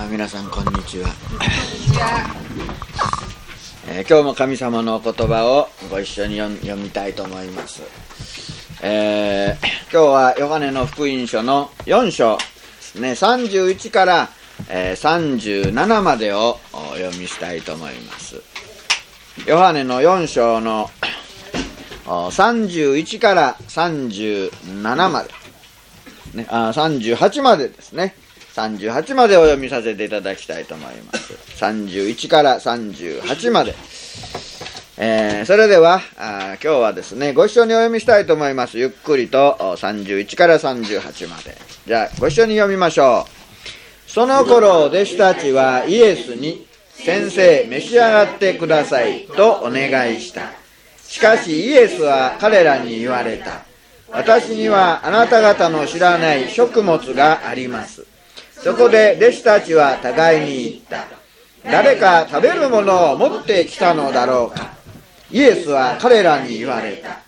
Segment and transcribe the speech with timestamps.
[0.00, 1.08] あ皆さんこんにちは、
[3.88, 7.82] えー今日も神様のお言葉をご一緒に読みたいと思います、
[8.80, 12.38] えー今日はヨハネの福音書の4章
[13.00, 14.28] ね31から、
[14.68, 18.40] えー37までをお読みしたいと思います。
[19.46, 20.90] ヨハネの4章の
[22.04, 25.30] 31から37まで。
[26.34, 28.14] ね、あ38までですね。
[28.58, 31.32] 38までお読みさせていただきたいと思います。
[31.62, 33.74] 31から38まで。
[35.00, 38.78] えーそれではあ今日はですね、ご一緒にお読みしたいと思います。
[38.78, 41.56] ゆっくりと31から38まで。
[41.86, 44.10] じゃあ、ご一緒に読みましょう。
[44.10, 50.50] その頃、弟子たちはイエスに、先生、召し上がってください、とお願いした。
[51.06, 53.62] しかしイエスは彼らに言われた。
[54.10, 58.04] 私にはあなた方の知らない食物があります。
[58.62, 61.18] そこで弟子たちは互いに言った。
[61.70, 64.72] 誰か食べるものを持ってきたのだろうか。
[65.30, 67.20] イエスは彼らに言われた。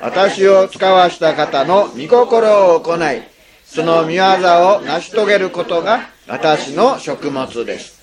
[0.00, 3.22] 私を使わした方の御心を行い、
[3.64, 8.02] その見業を成し遂げることが私の食物です。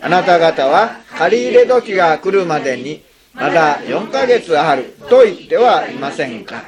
[0.00, 6.62] あなた方は借り入れ時が来るまでにまだ4ヶ月あると言ってはいませんか。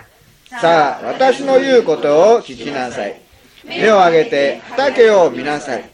[0.60, 3.25] さあ、私の言うことを聞きなさい。
[3.66, 5.84] 目を上げて畑を見なさい。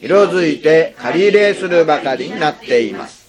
[0.00, 3.28] 色づいて借り入れするばかりになっています。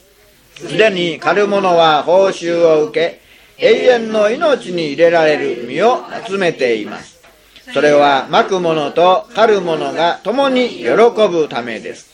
[0.55, 3.21] すでに狩る者は報酬を受け、
[3.57, 7.19] 永遠の命に入れられる実を集めています。
[7.73, 10.87] それはまく者と狩る者が共に喜
[11.29, 12.09] ぶためです。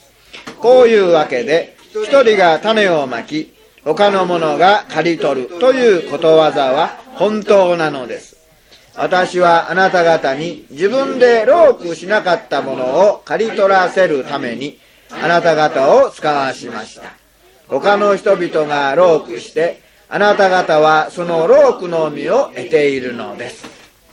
[0.59, 8.36] こういうわけで、一人が種をまき、他の者が刈り取るということわざは本当なのです。
[8.97, 14.79] 私はあなた方に自分でロークしなかったものを刈り取らせるために
[15.11, 17.13] あなた方を使わしました。
[17.67, 23.65] 他の人々がロークしてあなた方はそのロークの実を得ているのです。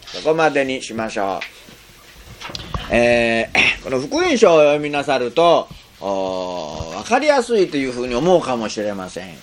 [0.07, 2.93] そこまでにしましょう。
[2.95, 5.69] えー この福音書を読みなさると、
[6.01, 9.37] おーわかりやすいというふうに思うかもしれません。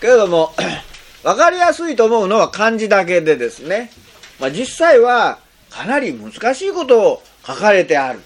[0.00, 0.54] けれども、
[1.22, 3.90] わかりやすいと思うのは漢字だけでですね、
[4.38, 5.38] まあ、実際は
[5.70, 8.20] かなり難しいことを書かれてある。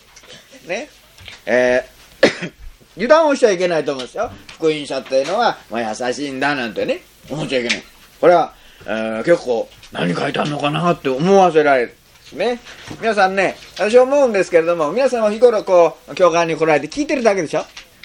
[0.67, 0.89] ね。
[1.47, 2.53] えー
[2.97, 4.29] 油断をしちゃいけないと思うんですよ。
[4.55, 7.83] 福音書っていうのは、まあ、優しいんだなんてね、思っちゃいけない。
[8.21, 8.53] これは、
[8.87, 11.97] えー結構何書いてあるのかなって思わせられる。
[12.33, 12.59] ね。
[13.01, 17.65] 皆さんね、私思うんですけれども、皆さんは日頃こう、教会に来られて聞いてるだけでしょ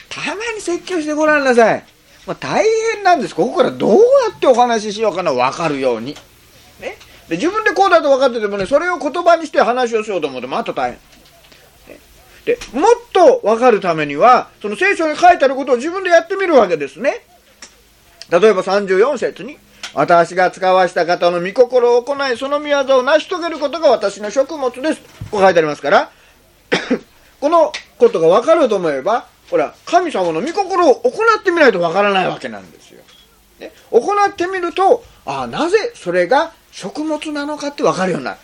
[0.09, 1.83] たまに説教してごらんなさい。
[2.25, 3.35] まあ、大変なんです。
[3.35, 3.97] ここからどうや
[4.35, 6.15] ってお話ししようかな、わかるように。
[7.33, 10.99] で、自分でこうだと分かっててもね、それを言葉にして話をしようと思っても、あと大変。
[12.45, 17.25] で、もっと分かるためには、その聖書に書いてあることを自分でやってみるわけですね。
[18.29, 19.57] 例えば34節に、
[19.95, 25.01] 私が使わした方の御心を行い、その御業を成し遂げることが私の食物です。
[25.31, 26.11] こう書いてありますから、
[27.41, 33.01] このことが分かると思えば、これは神様の御心を行ってみないと分からないわけなんですよ。
[33.59, 38.37] ね、行ってみると、ああ、なぜそれが食物なのかって分かるようになる。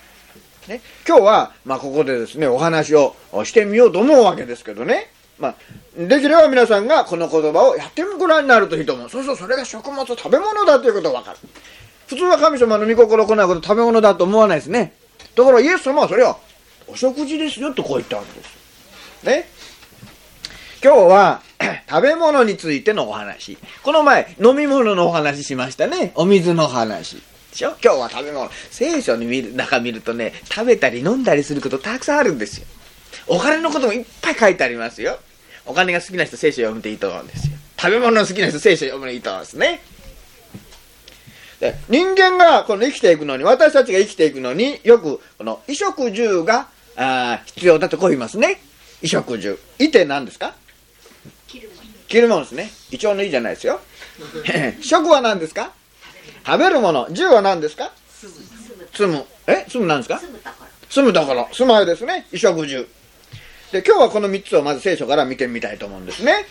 [0.68, 5.12] ね、今日は、まあ、ここでですね、お話をしてみようと思うわけですけどね。
[5.40, 5.56] まあ、
[5.98, 9.10] できれば皆さんがこの言葉をやってご覧になるといいと思う。
[9.10, 11.38] そうそう、それが食物、食べ物だということが分かる。
[12.08, 14.94] 普通は神様の御心を行うこと食べ物だと思わないですね。
[15.36, 16.38] ところイエス様はそれは
[16.88, 19.26] お食事ですよとこう言ったわけです。
[19.26, 19.59] ね。
[20.82, 21.42] 今日は
[21.90, 23.58] 食べ物についてのお話。
[23.84, 26.14] この前飲み物のお話しましたね。
[26.16, 27.18] お水の話。
[27.18, 27.22] で
[27.56, 27.76] しょ？
[27.84, 28.50] 今日は食べ物。
[28.72, 32.68] 聖書に見る中見るとね、食べたり飲んだりすることたくさんあるんですよ。
[33.28, 35.18] お金のこともいっぱい書いてありますよ。
[35.66, 37.58] お金が好きな人聖書読むといいと思うんですよ。
[37.78, 39.82] 食べ物の好きな人聖書読むのいいと思うんですね。
[41.60, 48.62] で人間がこの生きていくのに、私たちが生きていくのによくこの衣食住があ必要だとこう言いますね。
[49.02, 49.60] 衣食住。
[49.78, 50.54] 衣って何ですか？
[52.10, 52.70] 着るものですね。
[52.92, 53.80] イチョウの衣じゃないですよ。
[54.82, 55.72] 食は何ですか？
[56.46, 57.08] 食べるもの。
[57.12, 57.92] 住は何ですか？
[58.94, 59.26] 住む。
[59.48, 59.66] え？
[59.70, 60.20] 住む何ですか？
[60.90, 61.48] 住むだから。
[61.54, 62.26] 住まいですね。
[62.32, 62.88] 衣食住。
[63.72, 66.46] で、今日はこの3つをまず聖書から見てみたいと思うんですね。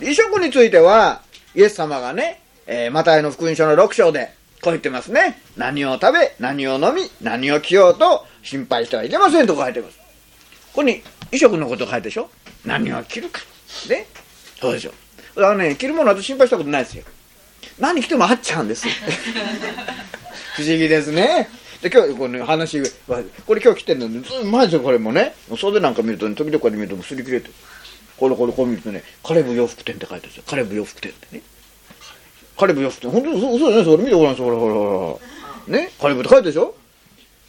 [0.00, 1.20] で衣食については、
[1.54, 4.32] イエス様がね、えーマタイの福音書の6章で
[4.62, 5.40] こう言ってますね。
[5.56, 9.98] 何を食べ、何を飲み、何を着ようと心配してはいけませんと書いてます。
[9.98, 10.04] こ
[10.76, 12.30] こに衣食のこと書いてでしょ？
[12.64, 13.42] 何を着るか。
[13.90, 14.06] ね。
[14.60, 14.92] そうでしょ。
[15.36, 17.04] だからね、着るものは心配したことないですよ。
[17.78, 18.86] 何着ても合っちゃうんです。
[20.56, 21.48] 不思議ですね。
[21.82, 22.86] で、今日、この話は、
[23.46, 25.34] これ今日着てるの、ずっと前ですよ、これもね。
[25.56, 27.54] 袖なんか見ると、ね、時々これ見ると、擦り切れてる。
[28.16, 30.42] これこれこう見るとね、カレブ洋服店って書いてあるんですよ。
[30.44, 31.42] カレブ洋服店ってね。
[32.58, 33.10] カレブ洋服店。
[33.12, 33.96] 本当に嘘嘘じゃないですよ。
[33.98, 34.34] 見てごらん。
[34.34, 35.20] ほらほらほ
[35.68, 35.78] ら。
[35.78, 35.90] ね？
[36.00, 36.74] カレブって書いてあるでしょ？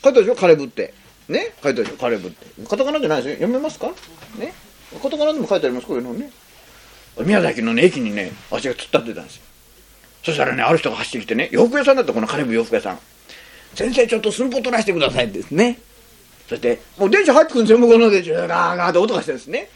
[0.03, 0.39] 書いてあるでしょ？
[0.39, 0.93] カレブって。
[1.27, 1.53] ね？
[1.63, 1.97] 書いてあるでしょ？
[1.97, 2.45] カレブって。
[2.69, 3.35] カタカナじゃないですよ。
[3.37, 3.87] 読めますか？
[4.37, 4.53] ね？
[5.01, 6.29] カタカナでも書いてあります、こういうのね。
[7.23, 9.43] 宮崎のね、駅にね、足が突っ立ってたんですよ。
[10.23, 12.99] そしたらね、ある人が走ってきてね、洋服屋さんだった、このカレブ洋服屋さん。
[13.75, 15.79] 先生、ちょっと寸法取らせてくださいですね。
[16.47, 18.33] そして、もう電車入ってくるんですよ、向こうの電車。
[18.33, 19.69] ガーガーって音がしてですね。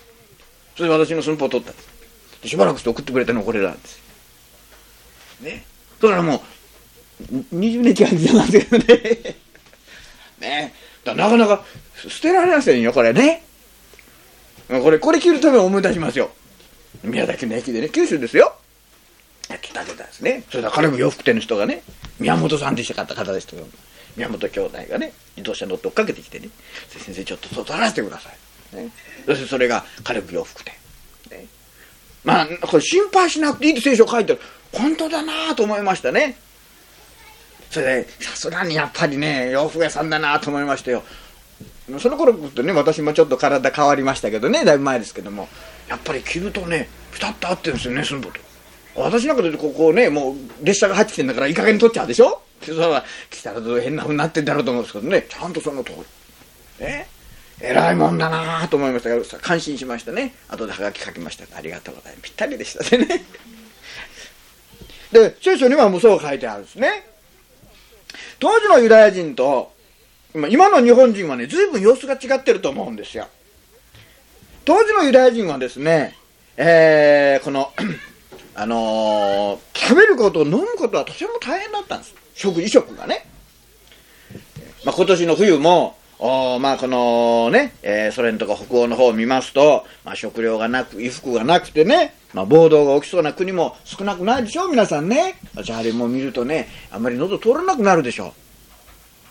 [0.76, 2.48] それで私の寸法を取ったんです。
[2.50, 4.02] しばらくして送ってくれたのがこれなんです。
[5.42, 5.64] ね。
[6.00, 6.44] それからも
[7.32, 9.36] う、20年近くじゃなんですけどね。
[10.40, 10.74] ね。
[11.04, 11.64] だなかなか
[11.96, 13.44] 捨てられませんよ、これね。
[14.68, 16.32] これ、これ着るために思い出しますよ。
[17.04, 18.56] 宮崎の駅でね、九州ですよ。
[19.62, 20.44] 来たてたんですね。
[20.50, 21.84] それから彼も洋服店の人がね、
[22.20, 23.66] 宮本さんでしたかった方でしたよ。
[24.16, 26.50] 宮本兄弟がね、自動車乗って追っかけてきてね、
[26.90, 28.30] 先生ちょっと外らせてくださ
[28.74, 28.76] い。
[28.76, 28.90] ね、
[29.26, 30.74] そしてそれが彼も洋服店。
[31.32, 31.48] ね、
[32.24, 34.40] まあ、これ心配しなくていいって聖書書いてる。
[34.72, 36.38] 本当だなと思いましたね。
[37.70, 41.04] それで、さすがにやっぱりね、洋服屋さんだなと思いましたよ。
[42.00, 45.50] その頃とね、私もちょっと体変わりましたけどね、だいぶ前ですけども、
[45.94, 48.40] やっぱり着るとね、ピタッと合ってるんですよね、そのこと。
[49.00, 52.42] 私なんかでここね、もう列車が入ってきてんだからいい加減に取っちゃうでしょ？
[52.62, 55.98] それは来たらどう変なふうになってんだろうと思うんですけどね、ちゃんとその通り。
[56.80, 57.06] え
[57.62, 60.34] 偉いもんだなと思いましたけど、感心しましたね。
[60.50, 61.46] 後でハガキ書きました。
[61.56, 62.24] ありがとうございます。
[62.24, 63.24] ぴったりでしたね。
[65.12, 67.06] で、聖書にはもうそう書いてあるんですね。
[68.40, 69.72] 当時のユダヤ人と、
[70.50, 73.28] 今の日本人はね、随分様子が違ってると思うんですよ。
[74.66, 76.16] 当時のユダヤ人はですね、
[76.58, 77.72] えー、この
[78.56, 82.16] あのー、食べること飲むことはとても大変だったんです。
[82.36, 83.26] 食、衣食がね。
[84.86, 95.36] まあ、今年の冬も、おまあ、このね、えー、ソ連とか北欧の方を見ますと、まあ、食料がなく、衣服がなくてね、まあ、暴動が起きそうな国も少なくないでしょ皆さんね。
[95.56, 98.34] 私、あれも見るとね、あんまり喉通らなくなるでしょ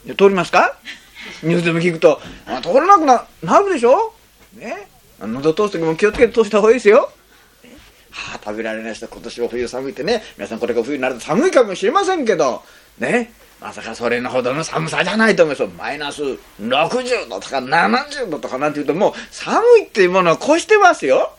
[0.06, 0.14] う。
[0.14, 0.76] 通りますか？
[1.44, 4.12] ニュースでも聞くと、あ通らなくななるでしょ
[4.56, 4.88] ね。
[5.26, 7.10] 喉通す時も気をつけて通した方がいいですよ。
[8.10, 12.62] はあ、食べられない人、今年は冬寒いってね、皆さんこれが冬になると寒いかもしれませんけど、
[12.98, 15.68] ね、まさかそれのほどの寒さじゃないと思いますよ。
[15.78, 16.22] マイナス
[16.60, 21.32] 60度とか70度とかなんて言うともう寒いっていうものは越してますよ。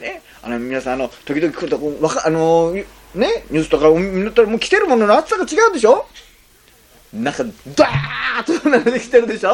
[0.00, 2.84] ね、あの皆さんあの時々来るとこわかあのね
[3.14, 6.06] ニュースとか見ったらもう着てるものの厚さが違うでしょ？
[7.12, 7.44] なんか
[7.76, 9.52] ダーッとなってきてるでしょ？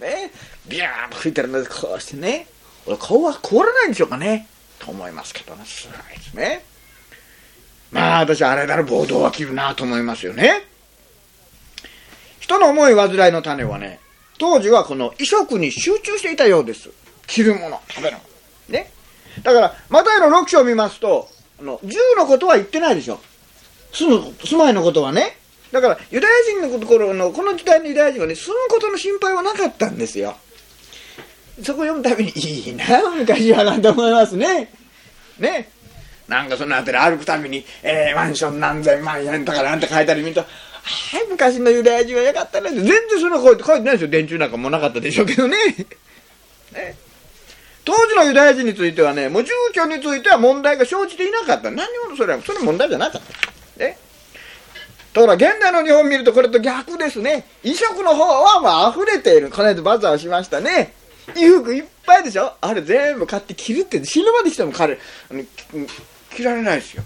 [0.00, 0.32] ね。
[0.68, 2.46] ビューッと吹いてるのでこうしてね。
[2.96, 4.48] 顔は凍らないんでしょうかね
[4.78, 6.64] と思いますけどね、すごいですね。
[7.90, 10.62] まあ私あれだろ、暴動は切るなと思いますよね。
[12.40, 14.00] 人の思い煩いの種はね、
[14.38, 16.90] 当時はこの衣食に集中していたようです。
[17.26, 18.22] 着るもの、食べるも
[18.68, 18.74] の。
[18.74, 18.90] ね。
[19.42, 21.28] だから、マタイの6章を見ますと、
[21.60, 23.20] あの、銃のことは言ってないでしょ。
[23.92, 25.36] 住む、住まいのことはね。
[25.72, 30.36] だから、ユダヤ人のところの、この時代のユダヤ人はね、住むことの心配はなかったんですよ。
[31.62, 32.84] そこ読むたびに、いいな、
[33.16, 34.70] 昔はなんて思いますね。
[35.38, 35.70] ね。
[36.28, 44.08] なんかそのあたり歩くたびに、えー、マンション何千万円とかなんて書いたり見ると、はい、昔のユダヤ人はよかったねって全然そんな書いて書いてないですよ。
[44.10, 45.56] 電柱なんかもなかったでしょうけどね。
[46.72, 46.96] ね。
[47.84, 51.70] 当時のユダヤ人についてはね、もう住居については問題が生じていなかった。
[51.70, 53.22] 何もそれは、それ問題じゃなかっ
[53.76, 53.82] た。
[53.82, 53.96] ね。
[55.14, 57.46] ところ現代の日本見るとこれと逆ですね。
[57.62, 59.48] 衣食の方はまあ溢れている。
[59.48, 60.97] この間バザーをしましたね。
[61.34, 62.54] 衣服いっぱいでしょ？
[62.60, 64.98] あれ全部買って着るって死ぬまで来ても彼
[66.34, 67.02] 着られないですよ。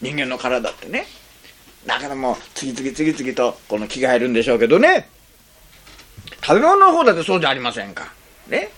[0.00, 1.06] 人間の体ってね。
[1.86, 5.08] だからもう次々次々とこの着替えるんでしょうけどね。
[6.42, 8.12] 食べ物の方だってそうじゃありませんか。
[8.48, 8.70] ね？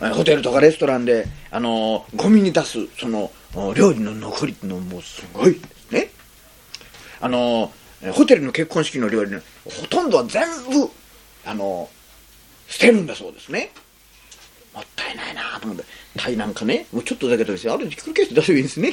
[0.00, 3.30] ホテルとかレストランであのゴミに出すその
[3.74, 6.10] 料理の残りってのもすごいですね。
[7.20, 7.70] あの
[8.12, 10.90] ホテルの結婚式の料理のほとんどは全部
[11.44, 11.90] あの
[12.66, 13.72] 捨てるんだそうですね。
[14.74, 15.84] もったいないなと思って、
[16.16, 17.74] タイなんかね、もうちょっとだけですよ。
[17.74, 18.92] あれ、ひっくり返して出せばいいんですね？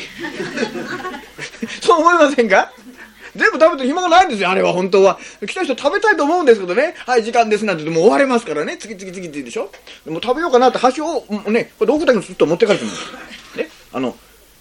[1.82, 2.72] そう思いませんか？
[3.36, 5.20] 全部食べて暇がないんですよ、あれは本当は。
[5.46, 9.70] 来た人食べたいと思うんですけどね、はい、時間ですなんて言ってもう終われますからね、次々次々でしょ？
[10.06, 14.16] でも食べようかなって箸を、ね、これ奥だけにずっと持って帰ってるんですね、あの、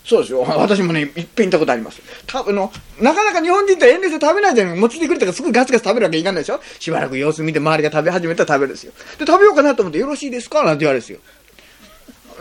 [0.08, 0.42] そうですよ。
[0.42, 2.00] 私もね、いっぺん行ったことあります。
[2.28, 6.60] たあの、なかなか日本人って遠慮して食べないじゃない持ちてくるとからすぐガツガツ食べるわけいかないでしょ？
[6.78, 8.92] しばらく様子見て周りが食べ始めたら食べるんですよ。
[9.18, 10.62] で、食べようかなと思ってよろしいですか？
[10.62, 11.18] なんて言われるんですよ。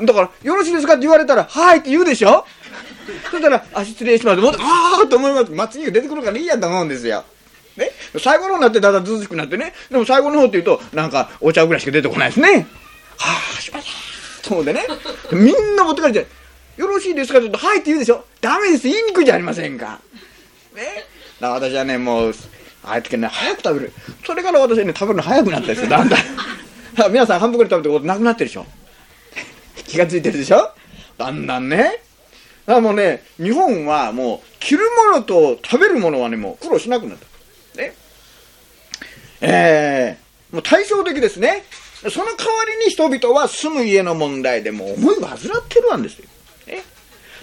[0.05, 2.45] だから、よろしいですかって言われたら、はいって言うでしょ？
[3.31, 4.41] そしたら、あ、失礼します。
[4.41, 5.51] もっと、ああと思います。
[5.51, 7.23] ま次が出てくるからいいやと思うんですよ。
[7.77, 7.89] ね？
[8.19, 9.73] 最後の方になってだんだん涼しくなってね。
[9.89, 12.67] でも最後の方って言うと、なんかお茶ぐらいしか出てこないですね。
[13.17, 14.47] はあ、しまった。
[14.47, 14.85] と思うんでね。
[15.31, 16.27] みんな持ってかれて、
[16.77, 17.39] よろしいですか？
[17.39, 18.25] って言うと、はいって言うでしょ。
[18.41, 18.83] ダメです。
[18.87, 19.99] 言いにくいじゃありませんか。
[20.75, 20.83] ね。
[21.39, 22.33] だから私はね、もう、
[22.83, 23.93] ああやってね、早く食べる。
[24.25, 26.19] それから私ね、食べるの早くなったんですよ、だんだん。
[27.11, 28.65] 皆さんハンバーグ食べてることなくなってるでしょ。
[29.87, 30.71] 気がついてるでしょ
[31.17, 31.77] だんだんね。
[31.77, 32.01] だか
[32.67, 37.17] らもうね、日本はもう、着るものと食べるものはね、もう苦労しなくなっ
[37.75, 37.81] た。
[37.81, 37.93] ね。
[39.41, 41.63] えー、もう対照的ですね。
[42.09, 46.25] その代わりに人々は住む家の問題でもう思いを患ってるわんですよ。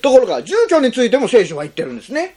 [0.02, 2.36] ところが、住居についても聖書は言ってるんですね。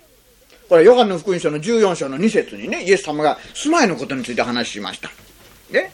[0.70, 5.10] これ、ヨハンの福音書の14章の2節にね、イエス様が住まいのことについて話しました。
[5.72, 5.92] ね。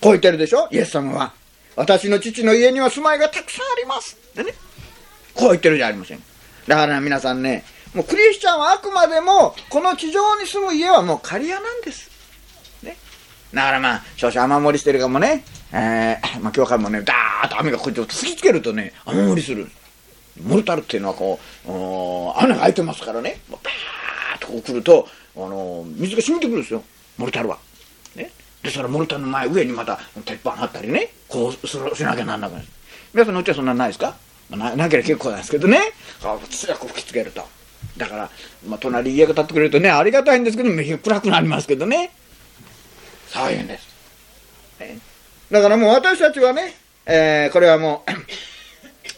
[0.00, 0.68] こう言ってるでしょ？
[0.70, 1.32] イエス様は。
[1.76, 4.16] 私の父の家には住まいがたくさんあります。
[4.34, 4.52] でね。
[5.34, 6.22] こう言ってるじゃありません。
[6.68, 7.64] だから皆さんね、
[7.94, 12.10] もうクリスチャンはあくまでも、この地上に住む家はもう仮屋なんです。
[12.82, 12.96] ね。
[13.52, 19.68] だからまあ、少々雨漏りしてるかもね、えー、まあ今日からもね、ダーッと雨がこうやって突きつけるとね、雨漏りする。
[20.42, 21.70] モルタルっていうのはこう、
[22.42, 26.82] 穴が開いてますからね、もうバーッとこう来ると、あの水が染みてくるんですよ、
[27.16, 27.58] モルタルは。
[28.16, 28.30] ね。
[28.62, 32.66] ですからモルタルの前、上にまた鉄板張ったりね、こうするしなきゃなんなくなる。
[33.12, 34.16] 皆さんのうちはそんなないですか？
[34.50, 35.80] ななければ結構なんですけどね、
[36.20, 36.38] 強
[36.76, 37.46] く吹きつけると。
[37.96, 38.30] だから、
[38.66, 42.10] まあ、隣家が建ってくれるとね、ありがたいんですけど、目が暗くなりますけどね。
[43.28, 43.88] そういうんです。
[44.80, 44.98] ね、
[45.50, 46.74] だからもう私たちはね、
[47.06, 48.10] えー、これはもう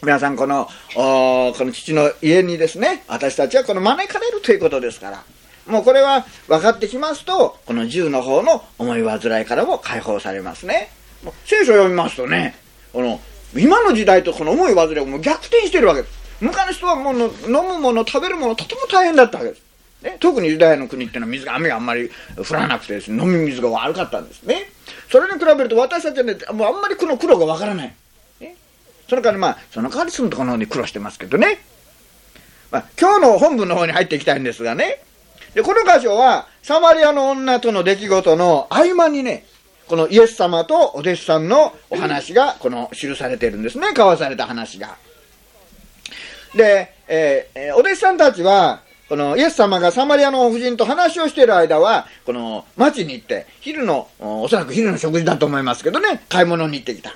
[0.03, 5.23] 皆さんこの、この父の家にですね、私たちはこの招かれるということですから、
[5.65, 10.91] もうこれは分かってきますと、この銃の方の思い煩いからも解放されますね。
[11.45, 12.55] 聖書を読みますとね、
[12.93, 13.19] この、
[13.55, 16.13] 今の時代とこの思い煩いをもう逆転してるわけです。
[16.41, 19.63] 昔の人はもう飲むもの、食べるもの、とても大変だったわけです。
[20.03, 24.69] ね、特にユダヤの国っていうのは水が、雨があんまり降らなくてですね、飲み水が悪かったんですね。
[25.11, 27.95] それに比べると私たちはね、もうあんまりこの苦労がわからない。
[29.07, 31.59] それからまあ、その代わり住むところの方に苦労してますけどね。
[32.71, 35.01] まあ、今日の本文の方に入っていきたいんですがね。
[35.53, 39.45] で、この箇所は、サマリアの女との出来事の合間にね、
[39.87, 43.87] このイエス様とお弟子さんのお話が、この記されてるんですね。
[43.89, 44.97] 交わされた話が。
[46.55, 57.15] で、えー、お弟子さんたちは、このイエス様がサマリアの夫人と話をしている間は、この町に行って、昼の、おそらく昼の食事だと思いますけどね、買い物に行ってきた。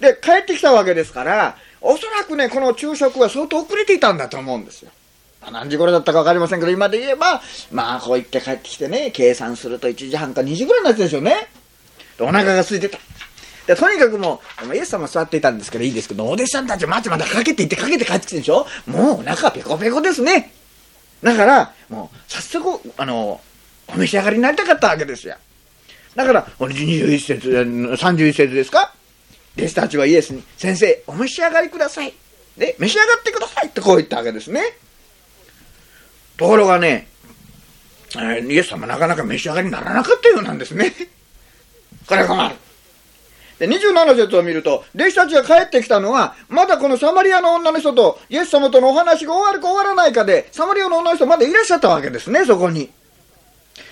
[0.00, 4.90] で、帰ってきたわけですから、おそらくね、この昼食は相当遅れていたんだと思うんですよ。
[5.50, 7.40] 何時頃だったか分かりませんけど、今で言えば、
[7.72, 11.48] まあ、こう言って帰ってきてね、計算すると1時半か2時ぐらいになってでしょうね。
[12.18, 12.98] お腹が空いてた。
[13.66, 14.40] で、とにかくも
[14.70, 20.52] う、イエス様座っていたんですけど、いいですけど、お弟子さんたち待ちまたかけていってかけて帰ってきてるでしょもうお腹ペコペコですね。
[21.22, 23.40] だから、もう、早速、あの、
[23.88, 25.36] お召し上がりになりたかったわけですよ。
[26.14, 28.92] だから、21節、31節ですか？
[29.56, 32.14] 弟子たちはイエスに、先生、お召し上がりください。
[32.56, 34.62] で、召し上がってくださいってこう言ったわけですね。
[36.36, 37.08] ところがね、
[38.18, 40.92] えイエス様なかなか召し上がりにならなかったようなんですね。
[42.06, 42.54] これ困る。
[43.58, 52.90] で、27節を見ると、弟子たちが帰ってきたのは、まだこのサマリアの女の人と、イエス様とのお話が終わるか終わらないかで、サマリアの女の人まだいらっしゃったわけですね、そこに。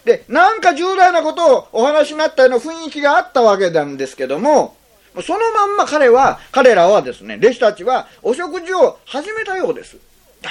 [0.06, 4.77] で、なんか重大なことをお話になったような雰囲気があったわけなんですけども、
[5.22, 9.96] そのまんま彼は、彼らはですね、弟子たちはお食事を始めたようです。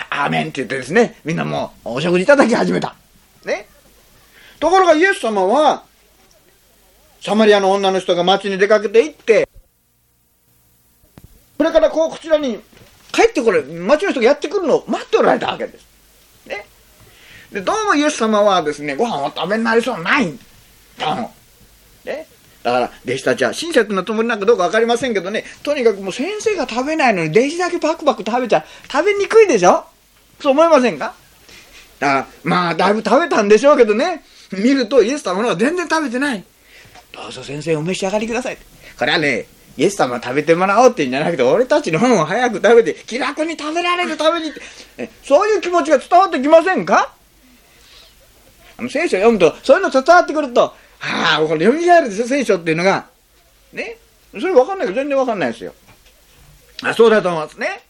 [0.10, 2.96] アーメンって言ってですね、みんなもうお食事いただき始めた。
[3.46, 3.68] ね。
[4.60, 5.84] ところがイエス様は、
[7.22, 9.48] サマリアの女の人が町に出かけて行って、
[11.58, 12.60] それからこうこちらに
[13.12, 15.86] 帰ってこれ、町の人がやってくるのを待っておられたわけです。
[16.46, 16.66] ね。
[17.52, 20.26] で、どうもイエス様はですね、ご飯を食べになりそうない。
[21.00, 21.34] どうも。
[22.06, 22.28] ね。
[22.68, 29.86] だから、弟子たちは親切なつもりなんかどうか分かりませんけどね、とにかくもう先生が食べないのに弟子だけパクパク食べちゃ食べにくいでしょ？
[30.42, 31.14] そう思いませんか？
[32.00, 34.22] だから、まあ、だいぶ食べたんでしょうけどね、
[34.52, 36.44] 見るとイエス様のは全然食べてない。
[37.14, 38.58] どうぞ先生お召し上がりください。
[39.00, 39.46] これはね、
[39.78, 44.52] イエス様食べてもらおうって言うんじゃなくて、俺たちの本を早く食べて、気楽に食べられるためにっ
[44.98, 47.14] て、そういう気持ちが伝わってきませんか？
[48.78, 53.08] あの聖書を読むと、そういうの伝わってくると、はあ、これ読み替えるでしょ、聖書っていうのが。
[53.74, 53.98] ね。
[54.32, 55.74] それ分かんないけど、全然分かんないですよ。
[56.84, 57.82] あ、そうだと思いますね。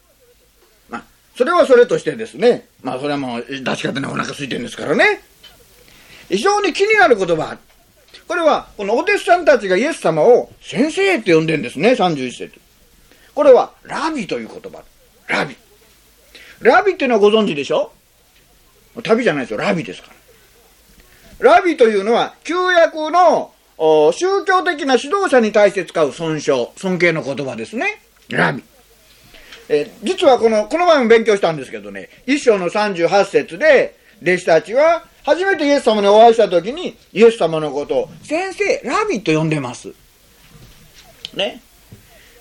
[0.89, 1.03] まあ、
[1.35, 2.67] それはそれとしてですね。
[2.83, 5.21] まあ、それはもう、出し方にお腹空いてるんですからね。
[6.29, 7.57] 非常に気になる言葉。
[8.27, 12.51] これは、このお弟子さんたちがイエス様を先生って呼んでるんですね、31節。
[13.33, 14.83] これは、ラビという言葉。
[15.27, 15.55] ラビ。
[16.59, 17.91] ラビっていうのはご存知でしょ？
[19.03, 20.13] 旅じゃないですよ、ラビですから。
[21.39, 28.01] ラビというのは、旧約の宗教的な指導者に対して使う尊称、尊敬の言葉ですね。
[28.29, 28.63] ラビ。
[29.69, 39.89] え実はこの、この前も勉強したんですけどね、一章の38節で、弟子たちは、初めてイエス様にお会いした時に、イエス様のことを、先生、ラビと呼んでます。
[41.35, 41.61] ね。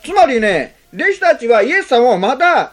[0.05, 2.73] つまりね、弟子たちはイエス様をまだ、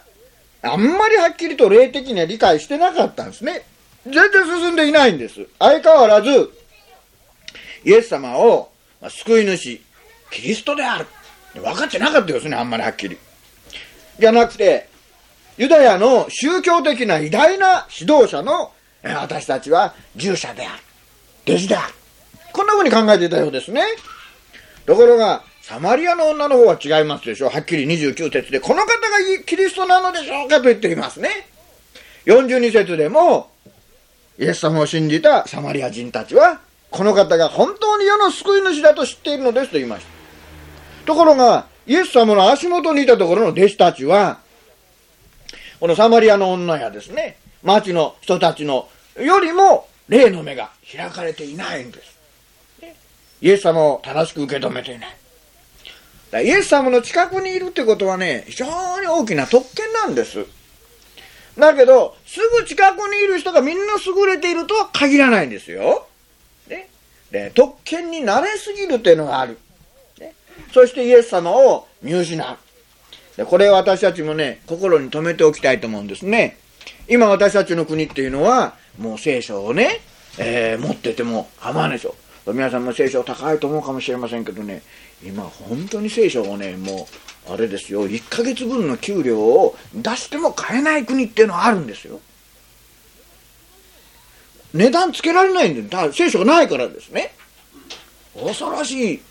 [0.62, 3.66] あんまりはっきりと霊的には理解してなかったんですね。
[4.06, 5.46] 全然進んでいないんです。
[5.60, 6.52] 相変わらず、
[7.86, 9.82] イエス様を、ま、救い主、
[10.32, 11.08] キリストである。
[11.54, 13.18] 分かってなかったですね、あんまりはっきり。
[14.20, 14.90] じゃなくて、
[15.58, 18.72] ユダヤの宗教的な偉大な指導者の
[19.04, 20.84] 私たちは従者である。
[21.46, 21.94] 弟子である。
[22.52, 23.84] こんな風に考えていたようですね。
[24.86, 27.50] ところが、サマリアの女の方は違いますでしょう。
[27.50, 28.92] はっきり29節で、この方が
[29.46, 31.48] キリストなのでしょうかと言っていますね。
[32.26, 33.53] 42節でも、
[34.38, 36.60] イエス様を信じたサマリア人たちは、
[36.90, 41.06] この方が本当に世の救い主だと知っているのですと言いました。
[41.06, 44.40] ところが、イエス様の足元にいたところの弟子たちは、
[45.80, 52.14] このサマリアの女やですね、町の人たちのよりも霊の目が開かれていないんです。
[53.42, 55.16] イエス様を正しく受け止めていない。
[56.32, 58.66] だイエス様の近くにいるってことはね、非常
[59.02, 60.46] に大きな特権なんです。
[61.58, 66.08] だけど、すぐ近くにいる人がみんな優れているとは限らないんですよ。
[66.68, 66.90] ね、
[67.32, 69.58] で特権に慣れすぎるっていうのがある。
[70.20, 70.34] ね、
[70.74, 72.58] そしてイエス様を見失う。
[73.38, 76.58] でこれを私たちもね、心に留めておきたいと思うんですね。
[77.08, 80.02] 今私たちの国っていうのは、もう聖書をね、
[80.38, 82.16] えー、持ってても構わないでしょ。
[82.48, 84.82] 皆さんも聖書高いと思うかもしれませんけどね、
[85.24, 92.22] 今本当に聖書をね、もう、あれですよ、1ヶ月分の給料を出しても買えない国っていうのはあるんですよ。
[94.74, 97.34] 値段つけられないんでだ、聖書がないからですね。
[98.34, 99.22] 恐ろしい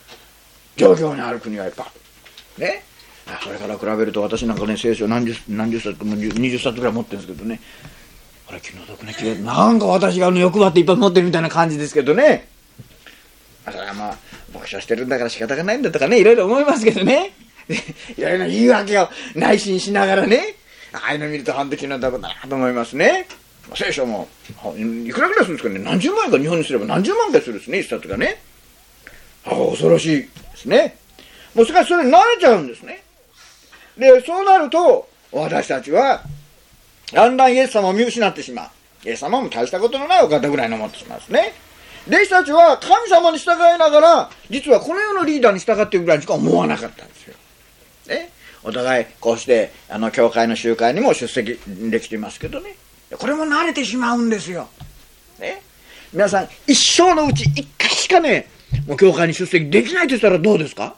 [0.76, 1.90] 状況にある国がいっぱ
[2.58, 2.60] い。
[2.60, 2.84] ね。
[3.44, 7.60] これから比べると私なんかね、聖書何十何十冊も20冊ぐらい持ってるんですけどね、
[8.46, 12.48] これ気の毒な気が、なんか私が欲張っていっぱい持ってるみたいな感じですけどね。
[13.64, 14.18] だからまあ、
[14.52, 17.32] 牧師してるんだから仕方がないんだとかね、いろいろ思いますけどね。
[18.16, 20.56] いろいろ言い訳を内心しながらね、
[20.92, 23.26] ああいうの見ると本当気の毒だなと思いますね。
[23.74, 24.28] 聖書も、
[25.06, 28.40] いくらぐらいするんですかね、何十万円か日本にすれば何十万円するんですね、一冊がね。
[29.44, 30.96] ああ、恐ろしいですね。
[31.54, 33.02] もうしかしそれに慣れちゃうんですね。
[33.96, 36.22] で、そうなると、私たちは、
[37.12, 39.08] だんだんイエス様を見失ってしまう。
[39.08, 41.52] イエス様も大したことのないお方ぐらいの思ってしまうんですね。
[42.08, 47.34] 弟子たちは神様に従いながら、実はこの世のリーダーに従っているぐらいしか思わなかったんですよ。
[48.06, 48.30] ね。
[48.64, 51.58] お互い、こうして、あの、教会の集会にも出席
[51.90, 52.76] できていますけどね。
[53.18, 54.68] これも慣れてしまうんですよ。
[55.38, 55.62] ね。
[56.12, 58.48] 皆さん、一生のうち一回しかね、
[58.86, 60.94] もう教会に出席できないとしたらどうですか？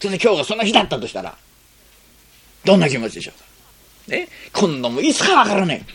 [0.00, 1.36] それ今日がその日だったとしたら。
[2.64, 3.44] どんな気持ちでしょうか？
[4.16, 5.86] ね、今度もいつかわからね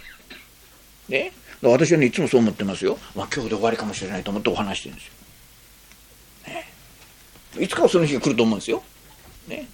[1.10, 1.12] え。
[1.12, 2.98] ね、私はね、いつもそう思ってますよ。
[3.16, 5.14] まあ、今日で終わりかもしれないと思ってお話してるんですよ。
[6.48, 6.66] ね、
[7.60, 8.84] いつかはその日が来ると思うんですよ。
[9.48, 9.68] ね。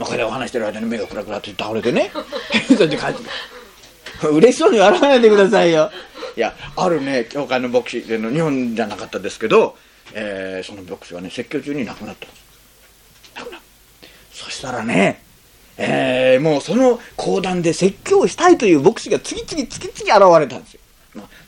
[0.00, 2.10] まあ、これでお話してる間に目がクラクラって倒れてね。
[2.68, 5.90] そういう感じ嬉しそうに笑わないでくださいよ。
[6.36, 9.76] いや、あるね、教会の牧師での、日本じゃなかったですけど、
[10.14, 13.40] えー、その牧師はね、説教中に亡くなった。
[13.40, 14.08] 亡くなった。
[14.32, 15.22] そしたらね、
[15.76, 20.79] えー、もうその講談で説教したいという牧師が次々次々現れたんですよ。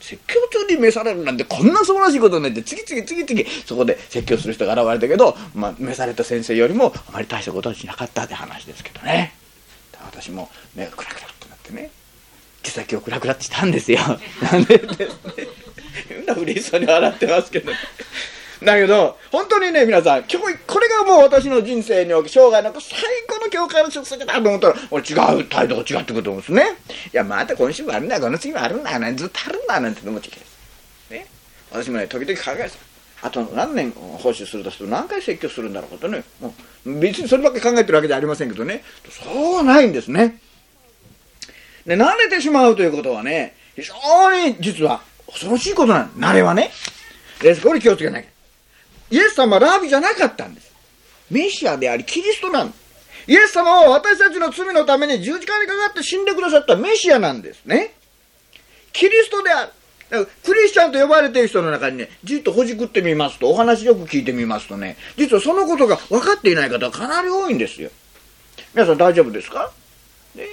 [0.02, 9.34] まあ、説教中に召されるなんてこんな素晴らしいことないって次々次々そこで説教する人が現れたけど、まあ、召された先生よりもあまり大したことはしなかったって話ですけどね。
[10.04, 11.90] 私も目がクラクラってなってね。
[12.62, 13.98] 手先をクラクラってしたんですよ。
[14.52, 15.46] なんでですね。
[16.10, 17.78] みんな嬉しそうに笑ってますけど、ね。
[18.64, 26.76] だけど、本当にね、皆さん、今日、これがもう私の人生におき、生涯の最高の教会の出席だと思ったら、俺違う態度が違ってくると思うんですね。
[27.12, 31.10] いや、また今週もあるんだ、この次もあるんだ、なんずっとあるんだ、なんて思っちゃうです。
[31.10, 31.26] ね。
[31.70, 36.52] 私もね、時々考えてあと何年奉仕するとすると何回説教するんだろうとね、も
[36.84, 40.40] う別にそればっかり考えてるわけじゃありませんけどね、そうはないんですね。
[41.86, 43.94] で、慣れてしまうということはね、非常
[44.48, 46.72] に実は恐ろしいことなん慣れはね。
[47.40, 47.62] です。
[47.62, 48.28] これ気をつけなきゃ。
[49.12, 50.72] イエス様はラビじゃなかったんです。
[51.30, 52.82] メシアであり、キリストなんです。
[53.28, 57.94] イエス様は私たちの罪のために十字架にかかって死んでくださったメシアなんですね。
[58.92, 59.66] キリストであ
[60.10, 60.26] る。
[60.44, 67.90] クリスチャンと呼ばれている人の中にね、じっとほじくってみますと、お話よく聞いてみますとね、実はそのことが分かっていない方がかなり多いんですよ。
[68.74, 69.72] 皆さん大丈夫ですか？
[70.34, 70.46] ね。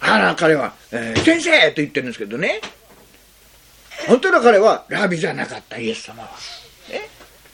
[0.00, 2.60] あら、彼は、えー、先生と言ってるんですけどね。
[4.06, 6.30] 本当の彼はラビじゃなかった、イエス様は。
[6.90, 7.08] ね、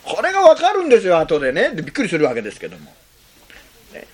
[0.05, 1.70] これがわかるんですよ、後でね。
[1.70, 2.94] でびっくりするわけですけども。
[3.92, 4.07] ね、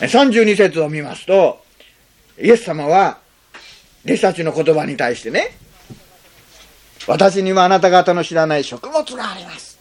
[0.00, 1.62] 32節を見ますと、
[2.38, 3.18] イエス様は、
[4.04, 5.56] 弟子たちの言葉に対してね、
[7.06, 9.78] 私にはあなた方の知らない食物があります。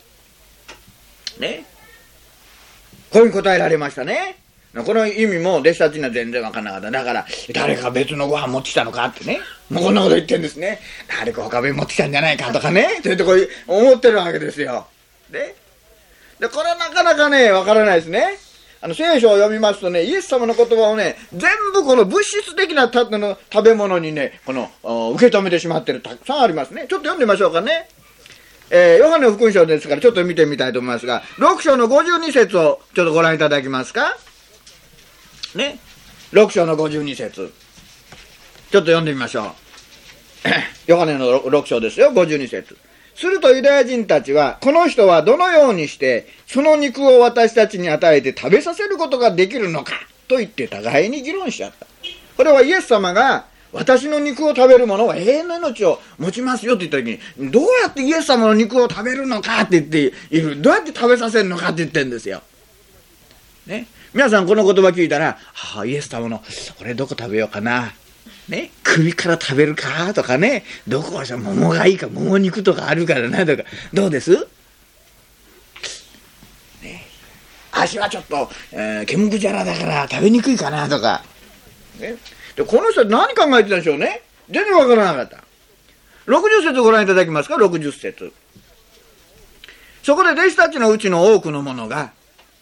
[1.40, 1.66] ね？
[3.10, 4.38] こういうふうに答えられましたね。
[4.82, 6.92] この意味も弟子たちには全然わからなかった。
[6.92, 9.40] だから、誰か別のご飯持ってきたのかってね。
[9.70, 10.80] もうこんなこと言ってんですね。
[11.20, 13.00] 誰か他弁持ってきたんじゃないかとかね。
[13.04, 13.34] そういうとこ
[13.68, 14.88] 思ってるわけですよ。
[15.30, 15.56] で、
[16.40, 18.40] でこれはなかなかね、わからないですね。
[18.82, 24.70] あの、聖書を読みますとね、イエス様の言葉をね、全部この物質的なたの食べ物にね、この、
[25.16, 26.88] 受け止めてしまってるたくさんありますね。
[26.90, 27.88] ちょっと読んでみましょうかね。
[28.72, 34.18] えー、ヨハネ福音書ですから、ちょっと見てみたいと思いますが、6章の52節をちょっとご覧いただきますか？
[35.56, 35.80] ね。
[36.32, 37.54] 6章の52節
[38.72, 39.46] ちょっと読んでみましょう。
[40.88, 42.76] ヨハネの 6, 章ですよ、52節
[43.16, 49.94] するとユダヤ人たちは、この人はどのようにして、その肉を私たちに与えて食べさせることができるのか、
[50.28, 51.86] と言って互いに議論しちゃった。
[52.36, 60.62] これはイエス様が、私の肉を食べる者は永遠の命を持ちますよって言った時に、どうやってイエス様の肉を食べるのかって言っている。
[60.62, 62.42] どうやって食べさせるのかって言ってるんですよ。
[63.66, 63.88] ね。
[64.14, 66.44] 皆さんこの言葉聞いたら、はあ、イエス様の、
[66.78, 67.94] これどこ食べようかな。
[68.48, 74.48] ね、首から食べるかとかね、どこは桃がいいか、桃肉とかあるからなとか、どうです？
[76.84, 77.06] ね、
[77.72, 81.24] 足はちょっと、えー、煙じゃらだから食べにくいかなとか。
[82.00, 82.16] ね、
[82.56, 85.44] でこの人は何考えてたんでしょうね全然わからなかった。
[86.28, 88.32] 60節ご覧いただきますか、60節。
[90.04, 92.12] そこで弟子たちのうちの多くの者が、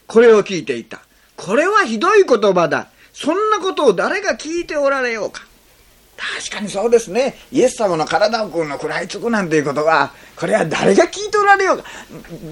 [0.06, 1.02] これを聞いていた。
[1.42, 2.90] これはひどい言葉だ。
[3.14, 5.42] そんなことを誰が聞いておられようか。
[6.16, 7.36] 確かにそうですね。
[7.52, 11.84] イエス様の体をこの食らいつくなんていうことは、これは誰が聞いておられようか。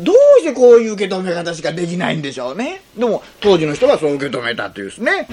[0.02, 2.82] どうしてこういう受け止め方しかできないんでしょうね。
[2.97, 5.28] でも、当時の人はそう受け止めたというですね。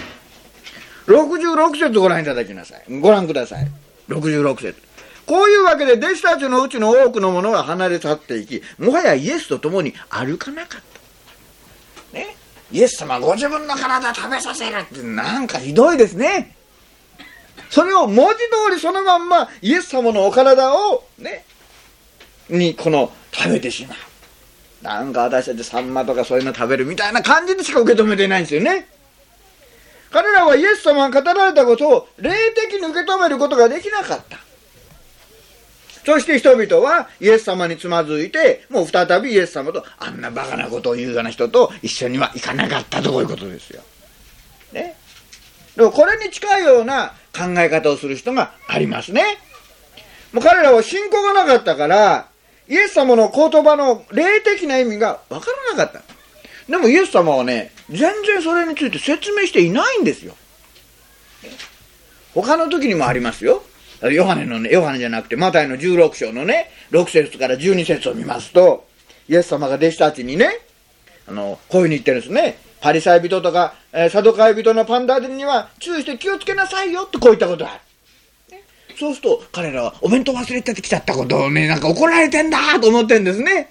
[1.06, 3.00] 66節ご覧いただきなさい。
[3.00, 3.70] ご覧ください。
[4.10, 4.74] 66節。
[5.24, 10.80] こういうわけで弟子たちのうちの多くの者が離れ去っていき、もはやイエスと共に歩かなかっ
[12.12, 12.18] た。
[12.18, 12.36] ね。
[12.72, 16.56] イエス様ご自分の体食べさせるってなんかひどいですね。
[17.70, 21.44] それを文字通りそのまんまイエス様のお体をね、
[22.48, 23.98] にこの食べてしまう。
[24.82, 28.88] なんか私たちサンマとかそういうの食べるみたいな感じでしか受け止めていないんですよね。
[30.10, 34.38] 彼らはイエス様が語られたことを霊的に受け止めることができなかった。
[36.06, 43.82] そして人々はイエス様につまずいて、もう再びイエス様とあんなバカなことを言うような人と一緒にはいかなかったとこういうことですよ。
[44.72, 44.94] ね。
[45.74, 49.24] でもこれに近いような考え方をする人がありますね。
[50.32, 52.28] もう彼らは信仰がなかったから、
[52.68, 56.02] イエス様の言葉の霊的な意味がわからなかった。
[56.70, 60.36] でもイエス様はね、全然それについて説明していないんですよ。
[62.32, 63.64] 他の時にもありますよ。
[64.02, 68.86] ヨハネのね、ヨハネじゃなくて、マタイの16章のね、6節から12節を見ますと、
[69.28, 70.60] イエス様が弟子たちにね、
[71.26, 72.58] あの、こういうふうに言ってるんですね。
[72.80, 77.80] パリサイ人とか、えー、サドカイ人のパンダーには注意して気をつけなさいよってこういったことがあ
[78.50, 78.56] る。
[78.56, 78.64] ね、
[78.96, 83.70] そうすると、彼らはお弁当忘れてきちゃったことをね、なんか怒られてんだと思ってんですね。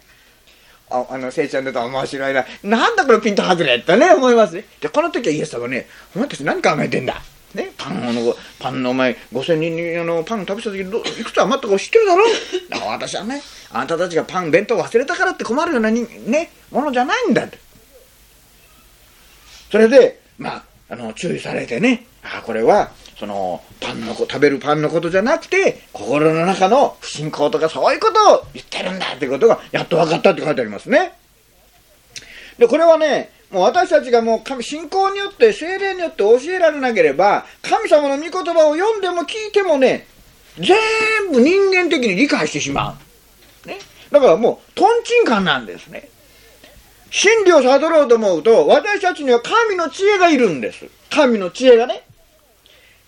[0.89, 2.45] ああの、せいちゃんだと面白いな。
[2.63, 4.65] なんだこれピント外れってね、思いますね。
[4.81, 7.21] で、この時はイエス様ね、お前たち何考えてんだ
[7.55, 12.25] ね、パンの、パンのお前、5000人にあのパン食べた時どいくつ余ったか知ってるだろ
[12.69, 13.41] だから私はね、
[13.71, 17.57] あんたたちがパン、弁当忘れたからって困るようなに、ね、ものじゃないんだって。
[19.71, 31.13] それで、まあ、あの、注意されてね、あこれは、その、パンのこ、食べるパンのことじゃなくて、心の中の不信仰とかそういうことを言ってるんだってことが、やっと分かったって書いてありますね。
[32.57, 40.07] で、これはね、もう私たちがもう神、信仰によって、精霊によって教えられなければ、神様の御言葉を読んでも聞いてもね、
[40.59, 40.75] 全
[41.31, 42.99] 部人間的に理解してしま
[43.63, 43.67] う。
[43.69, 43.79] ね。
[44.11, 46.09] だからもう、トンチンカンなんですね。
[47.11, 50.87] 真理を悟ろうと思うと、私たちには神の知恵がいるんです。
[51.09, 52.03] 神の知恵がね。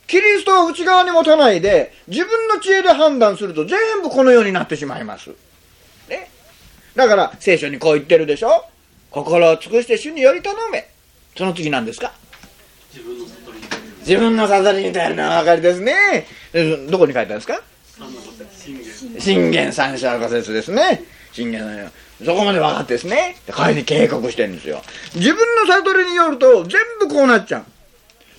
[0.08, 5.32] キリストを内側に持たないで、自分の知恵で判断すると全部このようになってしまいます。
[6.08, 6.32] ね。
[6.96, 8.64] だから、聖書にこう言ってるでしょ
[9.24, 10.88] 心を尽くして主により頼め。
[11.36, 12.14] その次何ですか？
[12.94, 13.66] 自分の悟りに
[14.00, 16.28] 自分の悟りに頼るのは分かりですね。
[16.90, 17.62] どこに書いてあるんですか？
[19.20, 21.04] 信玄三章五節ですね。
[21.32, 21.90] 信玄の
[22.24, 23.36] そこまで分かってですね。
[23.52, 24.82] 彼に警告してるんですよ。
[25.16, 27.66] 自分の悟りによると全部こうなっちゃう。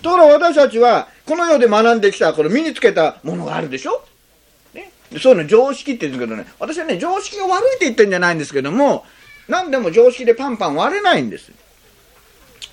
[0.01, 4.01] ところが私たちは、この世で学んできた、この身につけたものがあるでしょ？
[4.73, 4.91] ね。
[5.19, 9.05] そういうの常識って言うんですけどね、私はね、常識が悪いって言ってるんじゃないんですけども、
[9.49, 11.51] 何でも常識でパンパン割れないんです。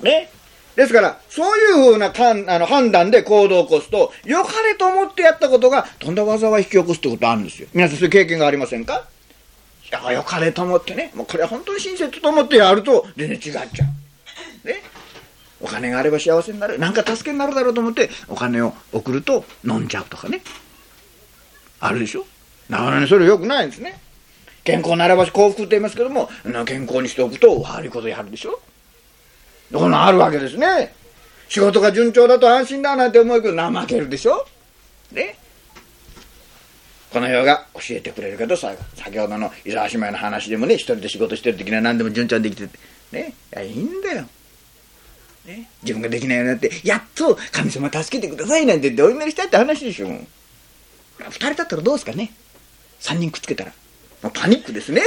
[0.03, 0.31] ね？
[0.77, 7.69] ですから、そういうふうなかんあの判断で行動を起こすと、良かれと思ってやったことが、とんだ災い引き起こすってことあるんですよ。
[7.73, 9.09] 皆さんそういう経験がありませんか？
[9.91, 13.87] だから良かれと思ってね、もうこれは本当に親切と思ってやると、全然違っちゃ
[14.65, 14.69] う。
[14.69, 14.83] ね？
[15.63, 16.79] お金があれば幸せになる。
[16.79, 20.43] なんか助けになるだろうと思って、お金を送ると飲んじゃうとかね。
[21.81, 22.27] あるでしょ？
[22.69, 23.99] なかなかね、それ良くないんですね。
[24.67, 26.29] 健康ならば幸福って言いますけども、
[26.67, 28.61] 健康にしておくと悪いことやるでしょ？
[29.73, 30.93] このあるわけですね。
[31.49, 34.45] 仕事が順調だと安心だなんて思うけど怠けるでしょ？
[35.13, 35.39] ね。
[37.13, 42.77] この世が教えてくれるけどさ先ほどの伊沢姉妹の話でもね一人で仕事してる時には何でも順調にできてて
[43.13, 43.35] ね。
[43.55, 44.25] いやいいんだよ、
[45.47, 50.09] ね、自分ができないようになってやっと神様助けてくださいなんて言ってお祈りしたいって話でしょ。
[50.09, 52.33] 二人だったらどうですかね？
[52.99, 53.73] 三人くっつけたら。
[54.27, 55.03] もうパニックですね。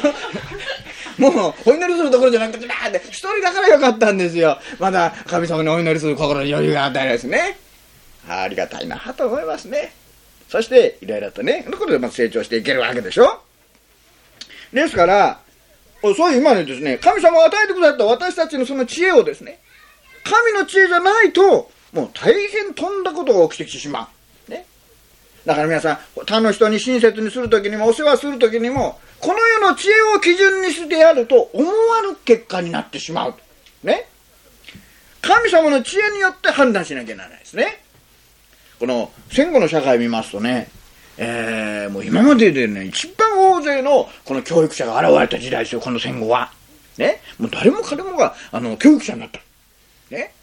[1.16, 4.58] もうお祈りするところじゃなくてバーって一人だからよかったんですよ。
[4.78, 7.56] まだ神様にお祈りする心に余裕が与えられですね。
[8.28, 9.94] ありがたいなと思いますね。
[10.50, 13.40] そしていろいろとねそのことでまず成長していけるわけでしょ。
[14.70, 15.40] ですから
[16.02, 19.60] そういう今のですね神様が与えてくださった私たちのその知恵をですね
[20.24, 24.13] 神の知恵じゃないともう大変とんだことが起きてきてしまう。
[25.44, 33.34] だから皆さん他の人に親切にするときにもお世話するときにもこの世の知恵を基準にしてやると思わぬ結果になってしまう。
[33.82, 34.06] ね。
[35.22, 37.82] 神様の知恵によって判断しなきゃならないですね。
[38.78, 40.68] この戦後の社会見ますとね、
[41.16, 46.52] えー、もう今まででね、一番大勢のこの教育者が現れた時代ですよ、この戦後は。
[46.98, 47.20] ね。
[47.38, 49.40] もう誰も彼もが、あの、教育者になった。
[50.10, 50.34] ね。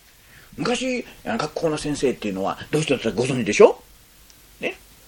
[0.57, 3.81] 昔、学校の先生っていうのは、どうしてだったかご存知でしょ？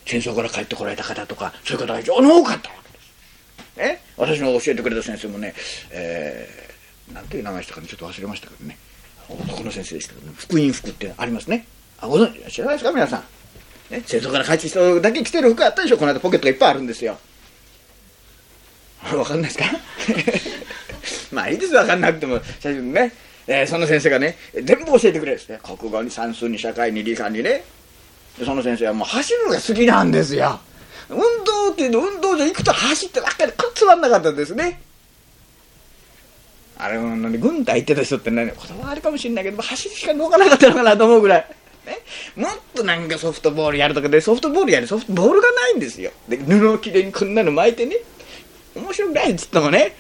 [0.06, 2.70] 戦争から帰ってこられた方とか、そういう方が非常に多かった。
[3.82, 5.56] ね、私の教えてくれた先生もね、
[5.90, 8.78] えー、なんていう名前したかね、ちょっと忘れましたけどね、
[9.30, 11.66] 男の先生でしたけどね、福音服ってありますね。
[12.00, 13.24] あ、ご存知、知らないですか、皆さん。
[13.94, 17.18] ね、戦争から帰ってきただけ着てる服あったでしょ、この間ポケットがいっぱいあるんですよ。
[19.16, 19.66] わかんないですか？
[21.34, 23.12] まあいいですわかんなくても、最初にね、
[23.48, 25.60] えー、その先生がね、全部教えてくれるんですね。
[25.64, 27.64] 国語に算数に社会に理科にね。
[28.38, 30.60] でその先生はもう走るのが好きなんですよ。
[31.10, 34.82] 運動っていうの運動場行くと走ってばっかりくっつまんなかったですね。
[36.78, 41.48] あれも軍隊行ってた人ってね言葉あるかもしれないけど走りしか動かなかったのかなと思うぐらい。
[41.86, 42.00] ね、
[42.38, 46.12] もっとなんかソフトボールやるとかでソフトボールやるソフトボールがないんですよ。
[46.30, 47.98] で布をきれいにこんなの巻いてね。
[48.76, 49.96] 面白くないっつってもね。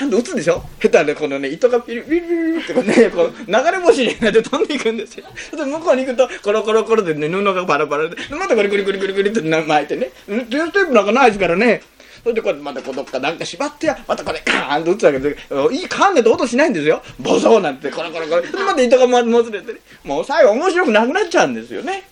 [0.00, 0.62] ーンと打つでしょ？
[0.80, 5.26] 下手でこのね糸がピリピリピリってこうね こう流れ星になって飛んでいくんですよ。
[5.56, 10.10] で向こうに行くとコロコロコロでね布がパラパラでまたこれクリクリクリクリって巻いてね。
[10.26, 11.82] テープなんかないですからね。
[12.22, 15.36] それでこうまたこうどっかなんか縛ってやまたこれカーンと打つわけで
[15.72, 17.02] いいカーンでと音しないんですよ。
[17.20, 18.40] ボソーなんてコロコロコロ。
[18.42, 19.78] でまた糸がもつれてね。
[20.04, 22.04] もう最後面白くなくなっちゃうんですよね。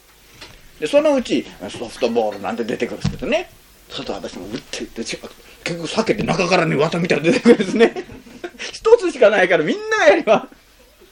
[0.78, 3.48] でそのうちソフトボールなんて出てくるんですけどね
[3.92, 5.16] 外私も打っていって結
[5.64, 7.94] 局避けて中からね綿みたいな出てくるんですね。
[8.72, 10.48] 一つしかないからみんながやりま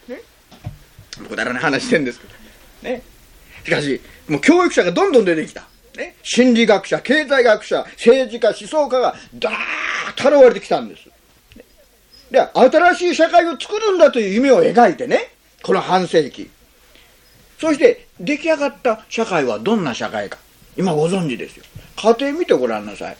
[0.06, 0.20] す、ね、
[1.22, 2.34] 僕だらね話してんですけど。
[2.82, 3.02] ね。
[3.64, 5.64] しかしもう教育者がどんどん出てきた、
[5.96, 9.54] ね、心理学者経済学者政治家思想家がダー
[10.14, 11.04] ッと現れてきたんです。
[12.30, 15.30] で新しい社会を作るんだという夢を描いてね。
[15.62, 16.48] この半世紀。
[17.60, 20.38] そして出来上がった社会はどんな社会か。
[20.76, 21.64] 今ご存知ですよ。
[22.00, 23.16] 家庭見てごらんなさい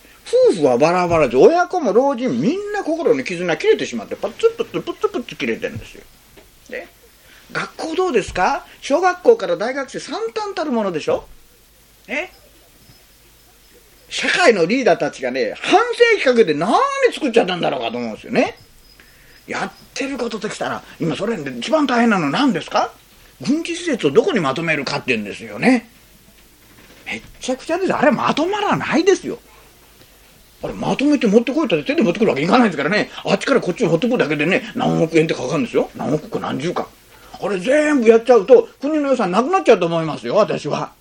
[0.51, 6.03] 夫婦はバラバラで親子も老人みんな心の絆切れてしまってパツプツプツプツ切れてるんですよ。
[6.71, 6.89] ね、
[7.53, 8.65] 学校どうですか？
[8.81, 11.27] 小学校から大学生三端たるものでしょ？
[12.09, 12.33] ね？
[14.09, 15.81] 社会のリーダーたちがね半
[16.15, 16.73] 世紀かけて何
[17.13, 18.57] 作っちゃったんだろうかと思うんですよね。
[19.47, 22.93] やってることときたら今それで一番大変なの何ですか？
[23.41, 25.91] 軍事施設をどこにまとめるかって言うんですよね。
[27.11, 27.93] めっちゃくちゃです。
[27.93, 29.39] あれまとまらないですよ。
[30.63, 33.11] あれまとめて持ってこいったら手で持ってくるわけいかないですからね。
[33.25, 35.91] あっちからこっちに持ってくるだけでね何億円ってかかるんですよ。
[35.97, 36.87] 何億か何十か。
[37.43, 40.93] あれ全部やっちゃうと国の予算なくなっちゃうと思いますよ私は。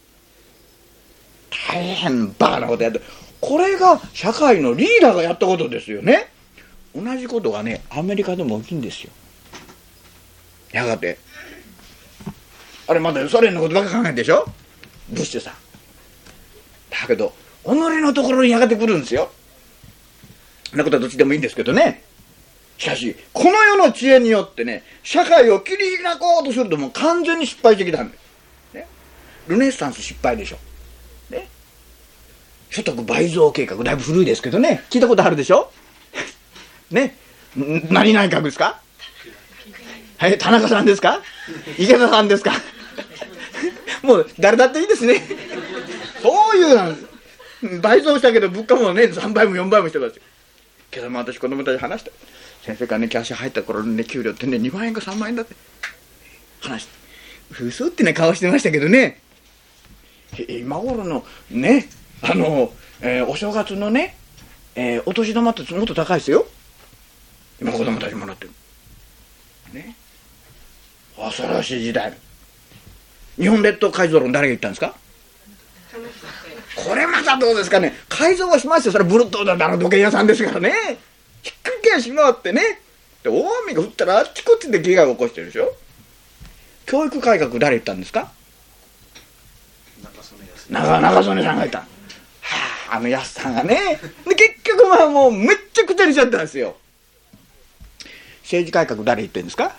[1.67, 3.01] 大変バカなことやって。
[3.41, 6.31] これが社会のリーダーがやったことですよね。
[6.95, 9.11] 同じことがねアメリカでも起きんですよ。
[10.71, 11.19] やがて。
[12.87, 14.45] あれまだソ連のことばっか考えてでしょ？
[15.09, 15.53] ブッシュさん。
[16.89, 19.29] だけど己のところにやがてくるんですよ。
[20.69, 22.03] そんなことはどっちでもいいんですけどね。
[22.77, 28.21] しかし、この世の知恵によってね、社会を切り開こうとするともう完全に失敗してきたんです。
[28.75, 28.87] ね、
[29.47, 30.57] ルネッサンス失敗でしょ。
[31.29, 31.49] ね、
[32.69, 35.71] 所得倍増計画、だいぶ古いですけどね、聞いたことあるでしょ？
[36.91, 37.17] ね、
[37.55, 38.79] 何内閣ですか？
[40.17, 41.21] はい、田中さんですか？
[41.77, 42.53] 池田さんですか？
[44.03, 45.21] もう誰だっていいですね。
[46.21, 46.57] そう
[47.67, 50.21] いう、倍増したけど物価もね、3倍も4倍もしてますよ。
[50.91, 52.11] けども私子供たち話した。
[52.65, 55.55] 先生からね、キャッシュ入った頃のね、給料ってね、2万円か3万円だって。
[56.61, 56.87] 話し
[57.57, 57.63] た。
[57.63, 59.21] 嘘ってね、顔してましたけどね。
[60.47, 61.87] 今頃のね、
[62.21, 64.15] あの、えー、お正月のね、
[64.75, 66.45] えー、お年玉ってもっと高いですよ。
[67.61, 68.51] 今子供たちもらってる。
[69.73, 69.95] ね。
[71.17, 72.13] 恐ろしい時代。
[73.37, 74.95] 日本列島改造論誰が言ったんですか？
[76.75, 77.93] これまたどうですかね？
[78.09, 78.91] 改造はしますよ。
[78.91, 80.71] それブルッドだな時計屋さんですからね。
[81.41, 82.81] ひっくり返しまってね。
[83.23, 85.73] で大雨が降ったらあっちこっちで被害を起こしてるでしょ？
[86.85, 88.31] 教育改革誰言ったんですか？
[90.69, 91.79] 長中曽根さんが言った。
[91.79, 91.85] は
[92.91, 93.99] ああの安さんがね。
[94.27, 96.77] で結局まあもうめっちゃくちゃにしちゃったんですよ。
[98.43, 99.75] 政治改革誰言ってんですか？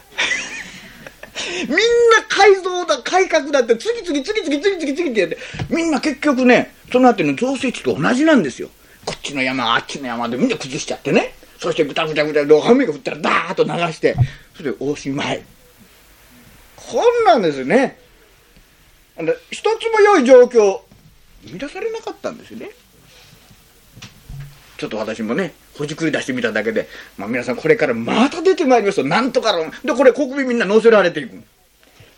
[1.68, 1.80] みんな
[2.28, 5.38] 改造だ、改革だって、次々、次々、次々、次々ってやって、
[5.68, 8.68] みんな結局ね、その後の造成地と同じなんですよ。
[9.04, 11.34] こっちの山、あっちの山でみんな崩しちゃってね。
[11.58, 14.16] そしてぐたぐたぐた、で雨が降ったらダーッと流して、
[14.56, 15.42] それでおしまい。
[16.76, 17.98] こんなんですね。
[19.50, 20.80] 一つも良い状況、
[21.44, 22.70] 生み出されなかったんですよね。
[24.78, 31.42] ちょっと私もね、ほじくり出してみただけで、まあ皆さんこれからまた出てまいりますと、なんとかの、で、これ国民みんな乗せられていく。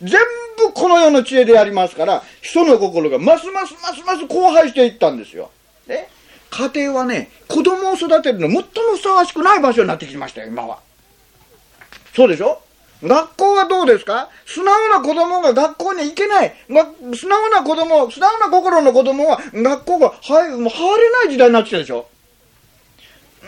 [0.03, 0.19] 全
[0.59, 5.53] 部この世の知恵でやりますから、人の心がますますますます荒廃していったんですよ。
[5.87, 6.09] ね、
[6.51, 8.63] 家庭はね、子供を育てるの最も
[8.97, 10.81] ふさわしくない場所になってきましたよ、今は。
[12.17, 12.61] そうでしょ？
[13.01, 14.29] 学校はどうですか？
[14.45, 16.53] 素直な子供が学校に行けない。
[17.15, 22.09] 素直な子供、素直な心の子供は学校が入もう入れない時代になってきたでしょ？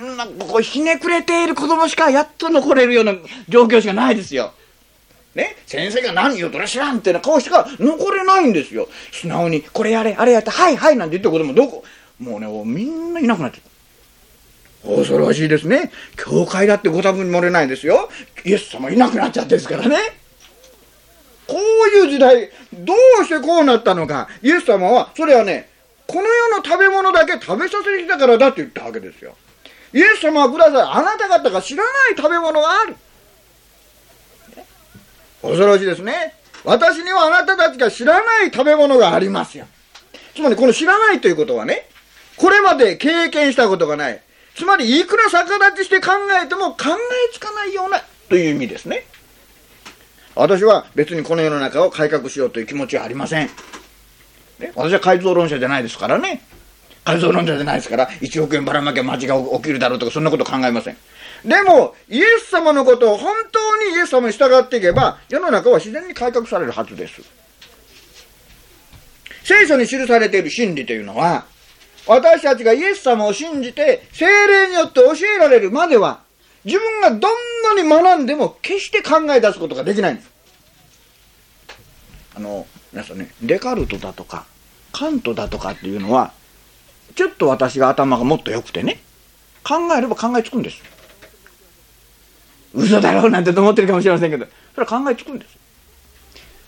[0.00, 3.14] なんかこうひねくれている子供しかやっと残れるような
[3.48, 4.52] 状況しかないですよ。
[5.34, 8.88] ね、先生が何言うとら知らんってな顔しか残れないんですよ。
[9.12, 11.84] 素直に、これやれ、あれやって、はいはいなんて言ってる子供どこ、
[12.20, 13.62] もうね、みんないなくなってる。
[14.96, 15.90] 恐ろしいですね。
[16.16, 18.08] 教会だってご多分に漏れないですよ。
[18.44, 19.96] イエス様いなくなっちゃってですからね。
[21.46, 24.28] こういう時代、どうしてこうなったのか。
[24.42, 25.68] イエス様は、それはね、
[26.06, 29.34] この世の食べ物だけ食べさせてきたからだって言ったわけですよ。
[29.94, 30.82] イエス様はください。
[30.82, 32.96] あなた方が知らない食べ物がある。
[35.40, 36.34] 恐ろしいですね。
[36.64, 39.66] 私にはあなたたちが知らない食べ物がありますよ。
[40.34, 41.88] つまりこの知らないということはね、
[42.36, 44.20] これまで経験したことがない。
[44.56, 49.06] つまりいくら逆立ちして考えても考えつかないようなという意味ですね。
[50.34, 53.50] 私は別にこの世の中を改革しようという気持ちはありません。
[54.58, 56.42] ね、私は改造論者じゃないですからね。
[57.04, 60.96] 改造論者じゃないですから、1億円ばらまきゃ街が起きるだろうとか、そんなこと考えません。
[61.44, 67.20] でも、イエス様のことを本当にイエス様に従っていけば、世の中は自然に改革されるはずです。
[69.44, 71.44] 聖書に記されている真理というのは、
[72.06, 76.20] 私たちがイエス様を信じて、精霊によって教えられるまでは、
[76.64, 77.20] 自分がどん
[77.76, 80.30] なに学んでも決して考え出すことができないんです。
[82.36, 84.46] あの、皆さんね、デカルトだとか、
[84.92, 86.32] カントだとかっていうのは、
[87.14, 89.00] ちょっと私が頭がもっと良くてね、
[89.62, 90.82] 考えれば考えつくんです。
[92.74, 95.56] 嘘だろうなんて思ってるかもしれませんけど、それは考えつくんです。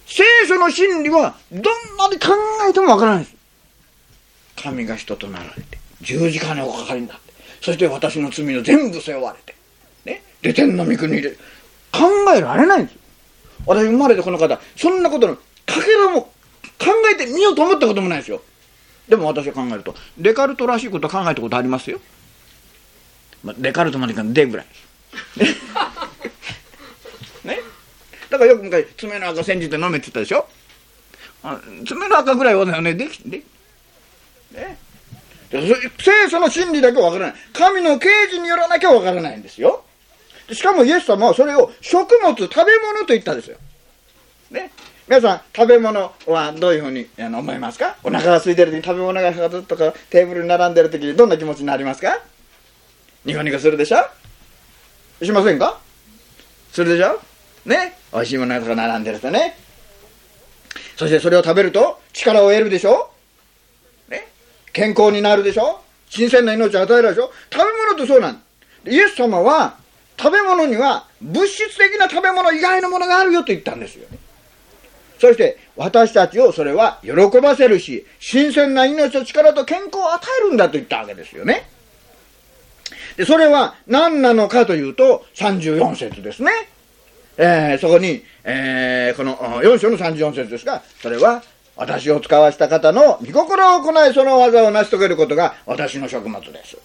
[0.07, 1.63] 聖書の真理はどん
[1.97, 2.29] なに考
[2.69, 3.37] えてもわからないです。
[4.63, 9.55] 神が人となられて、十字架におかかりになって、そして私の罪を全部背負われて、
[10.05, 11.33] ね、で天の御国で
[11.93, 12.99] 考えられないんです。
[13.67, 15.43] 私生まれてこの方、そんなことのか
[15.85, 16.31] けらも考
[17.13, 18.41] えてみようと思ったこともないですよ。
[19.09, 22.01] でも私は考えると、デカルトらしいこと考えたことありますよ。
[23.45, 24.67] まあ、デカルトまでいかんでぐらい。
[27.45, 27.61] ね？
[28.29, 30.49] だからよく昔爪の赤煎じて飲めって言ったでしょ？
[31.87, 33.43] 爪の赤ぐらいはねできで
[34.53, 34.79] ね？
[35.51, 37.37] 聖書の真理だけわからない。
[37.53, 39.85] 神の啓示によらなきゃわからないんですよ。
[40.53, 43.59] しかもイエス様はそれを食物食べ物と言ったんですよ。
[44.51, 44.73] ね？
[45.09, 47.97] 皆さん食べ物はどういうふうにあの思いますか？
[48.03, 52.19] お腹が空いてる時に食べ物がずっとかテーブルに並んでる時にどんな気持ちになりますか？
[53.25, 53.99] ニコニコするでしょ？
[55.25, 55.79] しませんか？
[56.73, 57.21] するでしょ？
[57.67, 57.97] ね？
[58.13, 59.57] 美味しいものが並んでるとね。
[60.97, 63.09] そしてそれを食べると力を得るでしょ？
[64.09, 64.27] ね？
[64.73, 65.83] 健康になるでしょ？
[66.09, 67.31] 新鮮な命を与えるでしょ？
[67.53, 68.43] 食べ物ってそうなん。
[68.85, 69.77] イエス様は
[70.19, 74.19] 食べ物には物質的な食べ物以外のものがあるよと言ったんですよね。
[75.19, 81.71] そして私たちをそれは喜ばせるし新鮮な命と力と健康を与えるんだと言ったわけですよね
[83.17, 86.51] で、それは何なのかというと、34節ですね。
[87.39, 91.43] えー、そこに、えー、この4章の34節ですが、それは、
[91.77, 96.79] 私を使わした方の御心を行い、その技を成し遂げることが私の食物です。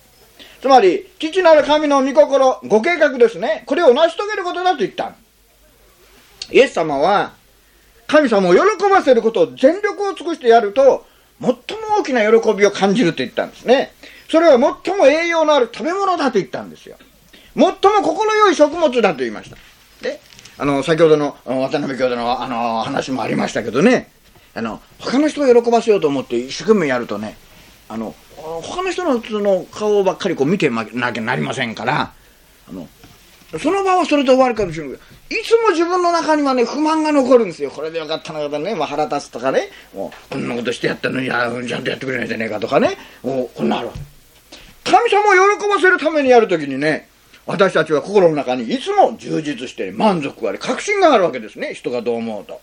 [0.61, 3.63] つまり、父なる神の御心、ご計画ですね。
[3.65, 5.13] これを成し遂げることだと言った。
[6.51, 7.33] イエス様は、
[8.11, 8.59] 神様を喜
[8.89, 11.05] ばせることを全力を尽くしてやると、
[11.39, 11.55] 最も
[11.99, 13.93] 大きな喜びを感じると言ったんですね。
[14.29, 16.97] それは最も栄養のある食べ物だと言ったんですよ。
[17.55, 19.55] 最も心よい食物だと言いました。
[20.01, 20.19] で、
[20.57, 24.11] あの、先ほどの渡辺兄弟のあの話もありましたけどね、
[24.53, 27.37] あの、他の人を喜ばせようと思って一生懸命やるとね、
[27.87, 32.11] あの、他の人のその顔ばっかりこう見てなきゃなりませんから、
[32.69, 32.89] あの、
[33.57, 34.99] その場はそれで終わるかもしれない、
[35.31, 37.71] いつも自分の中にはね、不満が残るんですよ。
[37.71, 43.99] これでよかったなとね、まあ、腹立つとかね、もう、こんなことしてやったのに、や、ちゃんとやってくれないじゃねえかとかね、もう、こんなあるわけ。
[44.83, 47.07] 神様を喜ばせるためにやるときにね、
[47.45, 51.73] 私たちは心の中にいつも充実して、満足があり、確信があるわけですね。
[51.75, 52.59] 人がどう思うと。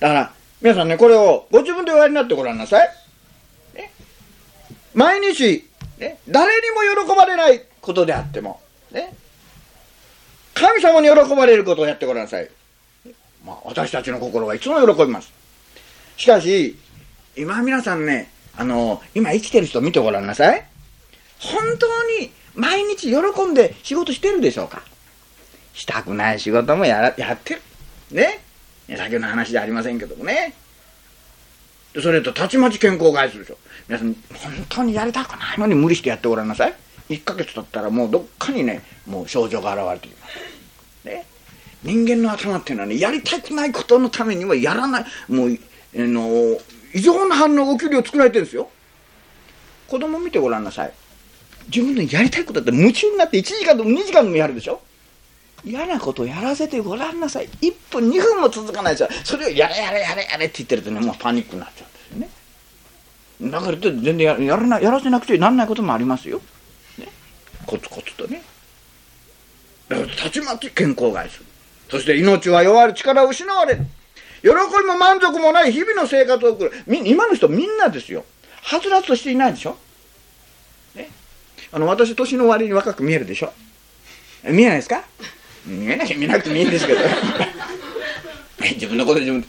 [0.00, 2.88] だから、皆さんね、これをご自分でおやりになってごらんなさい。
[3.74, 3.92] ね、
[4.94, 5.64] 毎日、
[5.98, 9.14] ね、誰にも喜ばれないことであっても、ね、
[10.58, 12.50] 神様に喜ばれることをやってごらんなさい。
[13.44, 15.32] まあ、私たちの心はいつも喜びます。
[16.16, 16.76] しかし、
[17.36, 20.66] 今皆さんね、あの、今生きてる人見てごらんなさい。
[21.38, 21.86] 本当
[22.20, 24.82] に毎日喜んで仕事してるでしょうか
[25.72, 27.60] したくない仕事もややってる。
[28.10, 28.40] ね
[28.88, 30.54] 先の話じゃありませんけどもね。
[32.02, 33.58] それとたちまち健康を害するでしょ。
[33.88, 36.74] 皆さん、本当にやりたくないのに無理してやってごらんなさい。
[37.08, 41.06] 1ヶ月経ったらもうどっかにね、もう症状が現れてきます。
[41.06, 41.26] ね。
[41.82, 45.58] 人間の頭っていうのはね、やりたくないことのためにはやらない、もう、
[45.96, 46.58] あの、
[46.94, 48.68] 異常な反応、起きるよう作られてるんですよ。
[49.88, 50.92] 子供見てごらんなさい。
[51.74, 54.80] 自分のやりたいことだって夢中になって1時間でも2時間でもやるでしょ
[55.64, 57.48] 嫌なことをやらせてごらんなさい。
[57.60, 59.08] 1分、2分も続かないですよ。
[59.24, 63.50] それをやれやれやれやれって言ってるとね、もうパニックになっちゃうんですよね。
[63.52, 66.40] だから全然やらなやらせなくてなんないこともありますよ。
[67.68, 68.42] コツコツとね。
[69.90, 71.44] たちまち健康害する。
[71.90, 73.80] そして命は弱る力を失われる。
[74.40, 76.72] 喜びも満足もない日々の生活を送る。
[77.04, 78.24] 今の人みんなですよ。
[78.62, 79.76] はつらつとしていないでしょ。
[80.94, 81.10] ね。
[81.70, 83.52] あの、私、年の割に若く見えるでしょ。
[84.44, 85.04] 見えないですか？
[85.66, 87.00] 見えない見なくてもいいんですけど。
[88.76, 89.44] 自分のこと自分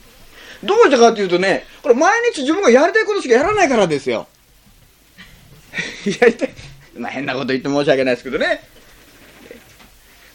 [0.63, 4.27] どうしたかっていうとね、これ毎日自分がやりたいことしかやらないからですよ。
[6.19, 6.53] やりたい。
[6.99, 8.61] まあ変なこと言って申し訳ないですけどね。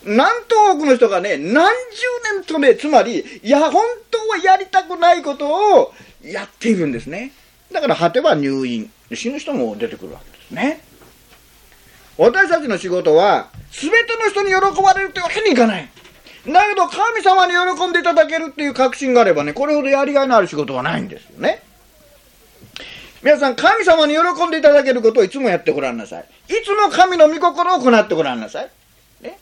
[0.04, 2.02] なんと多くの人がね、何十
[2.34, 7.32] 年とね、つまり、いや、本当はやりたくないことをやっているんですね。
[7.72, 8.90] だから果ては入院。
[9.12, 10.80] 死ぬ人も出てくるわけですね。
[12.16, 15.88] 私たちの仕事は、すべての人に喜ばれるってわけにいかない。
[16.46, 21.62] だけど、神様に喜んでいただけるっていう確信があればね、これほどやりがいのある仕事はないんですよね。
[23.24, 26.24] 皆さん、神様に喜んでいただけることをいつもやってごらんなさい。
[26.48, 28.70] いつも神の御心を行ってごらんなさい。
[29.22, 29.38] ね？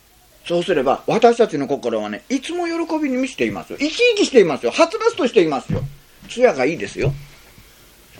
[0.46, 3.78] そうすれば、私たちの心はね、いつも喜びに満ちていますよ。
[3.80, 4.70] 生き生きしていますよ。
[4.70, 5.82] はつらつとしていますよ。
[6.28, 7.12] 艶がいいですよ。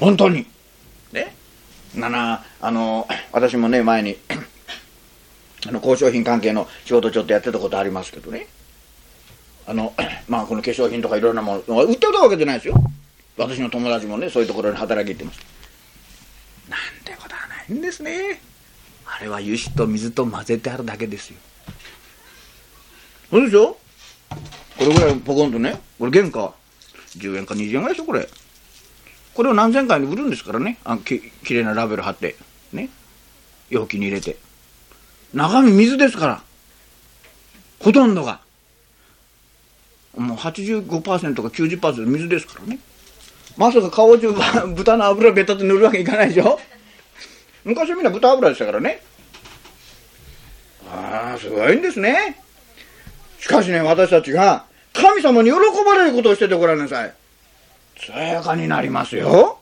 [0.00, 0.46] 本当に。
[1.12, 1.32] ね？
[1.94, 4.16] なな、あの、私もね、前に
[5.68, 8.48] あの、交渉品関係の仕事ちょっとやってたことありますけどね。
[9.68, 9.94] あの、
[10.26, 12.74] まあ、この化粧品とかいろんなもの、売ってたわけじゃないですよ。
[13.36, 15.51] 私の友達もね、そういうところに働き行ってます。
[17.72, 18.40] なんてことはないんですね。
[19.06, 21.36] あれは油脂と水と混ぜてあるだけですよ。
[23.30, 23.76] そうでしょ？
[24.78, 26.54] これぐらいポコンとね、これ原価
[27.16, 28.28] 10円か20円ぐらいでしょ、これ。
[29.34, 30.78] これを何千回に売るんですからね。
[30.84, 32.36] あききれいなラベル貼って、
[32.72, 32.88] ね。
[33.70, 34.36] 容器に入れて。
[35.32, 36.42] 中身水ですから。
[37.80, 38.40] ほとんどが。
[40.16, 40.88] もう85%
[41.36, 42.78] か90%水ですからね。
[43.56, 44.32] まさか顔中
[44.74, 46.60] 豚の油ベタと塗るわけいかないでしょ？
[47.64, 49.02] 昔はみんな豚油でしたからね。
[50.90, 52.38] ああ、すごいんですね。
[53.38, 57.14] しかしね、私たちが神様に喜ばれることをしててごらんなさい。
[57.98, 59.58] つやかになりますよ。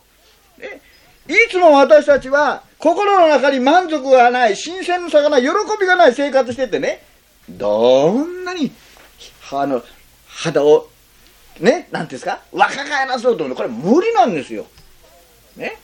[1.29, 5.49] いつも私たちは心の中に満足がない、新鮮さがない、喜
[5.79, 7.05] びがない生活しててね、
[7.49, 8.73] どんなに、
[9.53, 9.83] あの、
[10.27, 10.89] 肌を、
[11.61, 14.67] ね、なんですか、若返らそうと思うこれ無理なんですよ。
[15.57, 15.79] ね。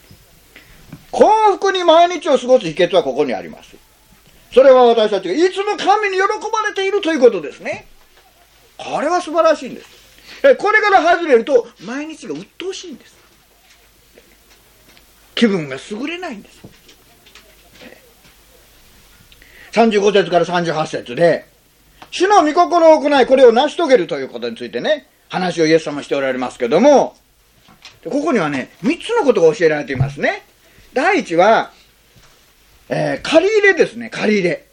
[1.17, 3.75] 幸福に毎日を過ごす秘訣はここにあります。
[4.53, 7.87] それは私たちがいつも神に喜ばれているということですね。
[8.77, 9.89] これは素晴らしいんです。
[10.59, 13.17] これから外れると毎日が鬱陶しいんです。
[15.35, 16.61] 気分が優れないんです。
[19.73, 21.47] 35節から38節で、
[22.11, 27.17] 主の御心を行い、これを成し遂げるということについてね、話をイエス様しておられますけども、
[28.05, 30.45] ここにはね、三つのことが教えられていますね。
[30.97, 31.73] 第一は、
[32.89, 34.65] えー、借り入れですね、借り入れ。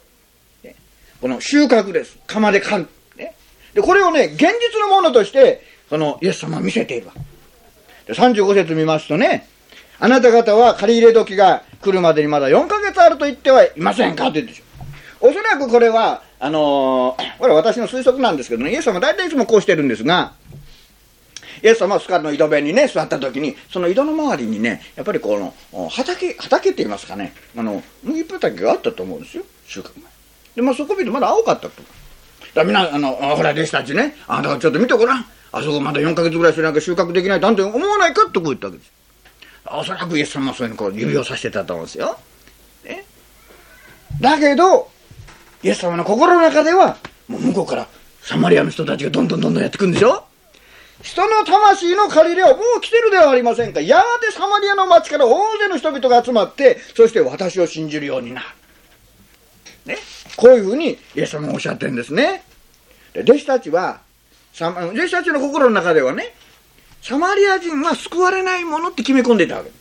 [1.20, 2.16] この収穫です。
[2.26, 2.88] 釜で買う。
[3.18, 3.34] ね、
[3.74, 7.12] で、これをね、現実のものとして、そのイエス様は見せているわ。
[8.06, 9.46] で、35節見ますとね、
[9.98, 14.28] あなた方は借り入れ時が来るまでにまだ4ヶ月あると言ってはいませんか？
[14.28, 14.64] って言うんですよ。
[15.20, 20.32] おそらくこれは、あのー、これは私の推測なんですけどね、イエス様大体いつもこうしてるんですが、
[21.64, 25.38] イエス様はスカルの井戸辺にね、座った時に、その井戸の周りにね、やっぱりこ
[25.72, 30.04] の、畑、畑って言いますかね、あの、麦畑があったと思うんですよ、収穫前。
[30.56, 31.82] で、まあそこ見てまだ青かったと。
[32.52, 35.24] だみんな、あの、ほら、弟子たちね、あ、だからちょっと見てごらん。
[35.52, 38.92] あそこまだ4ヶ月ぐらいしなきゃ収穫できないとあんた思わないかってこう言ったわけです。
[39.66, 42.18] おそらくイエス様はそういうのこう指をさしてたと思うんですよ。
[42.84, 43.06] ね。
[44.20, 44.90] だけど、
[45.62, 46.98] イエス様の心の中では、
[47.28, 47.88] もう向こうから
[48.20, 50.26] サマリアの人たちがどんどんどんどんやってくるんでしょ
[51.04, 53.82] 人の魂の借り入れはもう来てるではありませんか。
[53.82, 58.46] やがてサマリアの町から大勢の人々が集まって、そして私を信じるようになる。
[59.84, 59.98] ね。
[60.34, 62.42] こういうふうにイエス様がおっしゃってるんですね。
[63.12, 64.00] で弟子たちは、
[64.58, 66.34] 弟子たちの心の中ではね、
[67.02, 69.68] サマリア人は救われないものって決め込んでたわけ。
[69.68, 69.72] い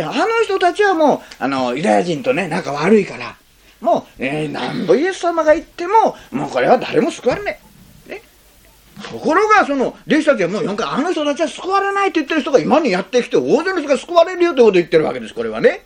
[0.00, 3.36] や、あの人たちはもう、あの、ユダヤ人とね、仲悪いから、
[3.80, 7.58] もう、えー、なんぼイエス様が言っても、もうこれは誰も救われない。
[9.02, 15.84] ところが、その、弟子たちはもう4回、あの人たちは救われないって言ってる人が今にやってきて、大勢の人が救われるよってことを言ってるわけです、これはね。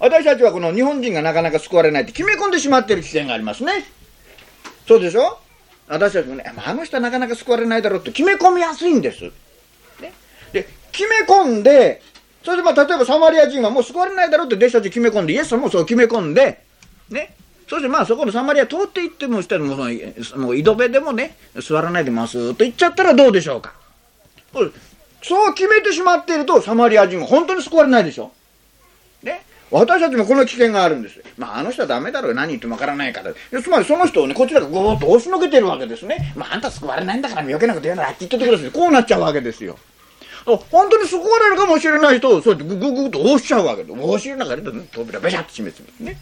[0.00, 3.84] 私たちはこの日本人がなかなか救われないって決め込んでしまってる危険がありますね。
[4.88, 5.38] そうでしょ？
[5.86, 9.22] 私たちもね、あの人はなかなか救われないだろうって決め込みやすいんです。
[10.00, 10.12] ね、
[10.52, 12.02] で、決め込んで、
[12.44, 16.64] それでまあ、例えばサマリア人はもう救われないだろうって弟子たち決め込んで、イエス様もそう決め込んで、
[17.10, 17.34] ね、
[17.72, 23.72] そしてまあそこのサマリア通っていってもしたらもうもう井戸辺でもね座らないでますと言っちゃったらどうでしょうか
[25.22, 28.30] そう決めてしまっているとサマリア人は本当に救われないでしょ
[29.22, 29.42] ね？
[29.70, 31.22] 私たちもこの危険があるんです。
[31.38, 32.34] まあ、あの人はダメだろう。
[32.34, 33.62] 何言ってもわからないから。
[33.62, 36.34] つまりその人をね、こちらがゴーッと押しのけてるわけですね。
[36.36, 38.70] まあ、あんた救われないんだから余計なこと言うならあっち行っててください。
[38.70, 39.78] こうなっちゃうわけですよ。
[40.44, 43.94] 本当に救われるかもしれない人をそうやってグググと押しちゃうわけで。
[43.94, 44.62] 押しの中で
[44.92, 46.18] 扉ベシャッと閉めつめね？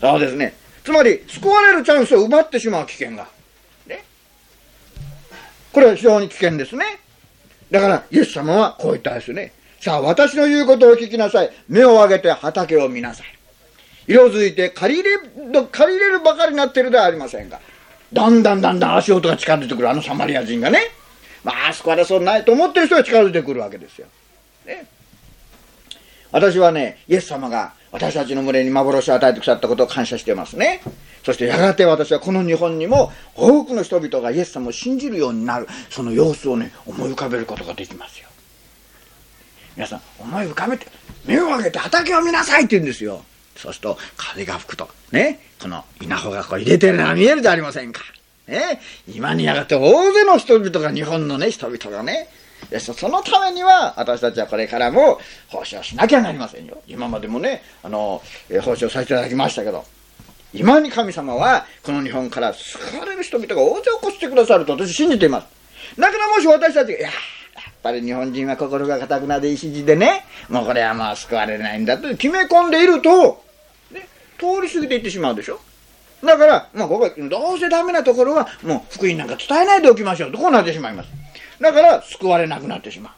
[0.00, 0.54] そうですね。
[0.84, 3.26] つまり、救われるチャンスを奪ってしまう危険が。
[3.86, 4.04] ね。
[5.72, 6.84] これは非常に危険ですね。
[7.70, 9.52] だから、イエス様はこう言ったんですよね。
[9.80, 11.50] さあ、私の言うことを聞きなさい。
[11.68, 13.26] 目を上げて畑を見なさい。
[14.06, 15.10] 色づいて借り入
[15.52, 17.60] れ、借り入れるばかりになってるではありませんか。
[18.12, 20.80] だんだんだんだん足音が近づいてくるあのサマリア人がね。
[21.42, 24.06] まあ、救われそうないと思ってる人が近づいてくるわけですよ。
[24.66, 24.86] ね。
[26.32, 30.82] 私はね、イエス様が私たちの群れに幻を与えてくださったことを感謝していますね。
[31.22, 38.26] そしてやがて私はこの日本にも多くの人々がイエス様を信じるようになる、その様子をね、思い浮かべることができますよ。
[39.76, 40.88] 皆さん、思い浮かべて、
[41.24, 43.22] 目を上げて畑を見なさいって言うんですよ。
[43.56, 48.02] そうすると、風が吹くと、ね、この稲穂がこう入れてるのが見えるじゃありませんか。
[48.48, 52.28] ね、今にやがて大勢の人々が、日本のね、人々がね、
[52.74, 56.82] でそのためには、私たちはこれからも奉仕をしなきゃなりませんよ。
[56.88, 58.20] 今までもね、あの、
[58.50, 59.84] え奉仕をさせていただきましたけど、
[60.52, 65.46] 今に神様は、この日本から救われる人々が大勢起こしてくださると私信じています。
[66.00, 67.12] だからもし私たちが、いややっ
[67.80, 73.44] ぱり日本人は心が堅くなで石地でね、もうこれはまあ救われないんだと決め込んでいると、
[73.92, 75.60] ね、通り過ぎていってしまうでしょ。
[76.24, 81.23] だから、まあ、ここどうせダメなところは、もう福音なんか伝えないでおきましょうと、こうなってしまいます。
[81.60, 83.10] だから救われなくなってしま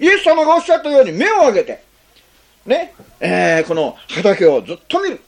[0.00, 0.04] う。
[0.04, 1.82] イエス様がおっしゃったように目を上げて、
[2.66, 5.20] ね、えー、この畑をずっと見る。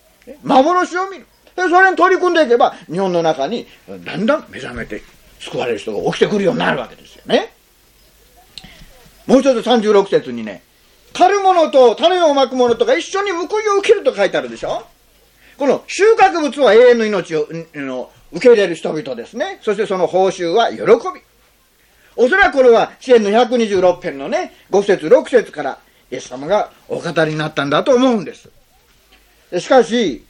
[0.42, 1.26] 幻を見る。
[1.56, 3.66] で、それに取り組んでいけば、日本の中に
[4.04, 5.02] だんだん目覚めて
[5.40, 7.52] 救われる人が起きてくるようになるわけですよね。
[9.26, 10.62] もう一つ36節にね、
[11.12, 14.86] 狩る者と種をまく者とか一緒に報いを受けると書いてあるでしょ
[15.58, 19.58] この収穫物は永遠の命を受け入れる人々ですね。
[19.62, 21.20] そしてその報酬は喜び。
[22.16, 25.78] おそらくこれは支援の126編のね、5節6節から
[26.10, 28.50] イエス様がお語りになったんだと思うんです。
[29.58, 30.24] しかし、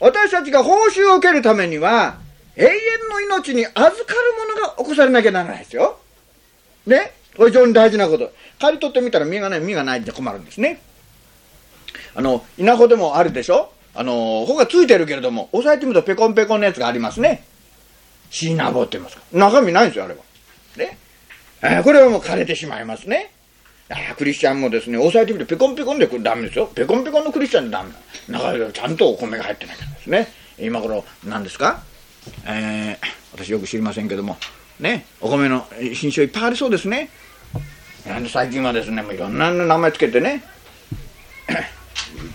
[0.00, 2.16] 私たちが報酬を受けるためには、
[2.56, 2.70] 永遠
[3.10, 3.96] の命に預かる
[4.54, 5.98] ものが起こされなきゃならないですよ。
[6.86, 7.12] ね？
[7.36, 8.32] これ非常に大事なこと。
[8.60, 10.80] 刈り取ってみたら実がない、実がないって困るんですね。
[12.14, 13.72] あの、稲穂でもあるでしょ？
[13.94, 17.44] あの、穂がついてるけれども、押さえてみるとペコンペコンのやつがありますね。
[18.30, 19.22] シーナボって言いますか。
[19.32, 20.20] 中身ないんですよ、あれは。
[20.76, 20.98] ね？
[21.60, 23.30] これはもう枯れてしまいますね。
[23.88, 26.66] あクリスチャンもですね、押さえてみるとペコンペコンでこれダメですよ。
[26.74, 27.98] ペコンペコンのクリスチャンでダメだ。
[28.40, 30.28] 中にちゃんとお米が入ってなきゃですね。
[30.58, 31.82] 今頃何ですか？
[32.46, 34.38] えー、私よく知りませんけども
[34.80, 37.10] ねお米の品種いっぱいありそうですね
[38.30, 40.42] 最近はですねもういろんな名前つけてね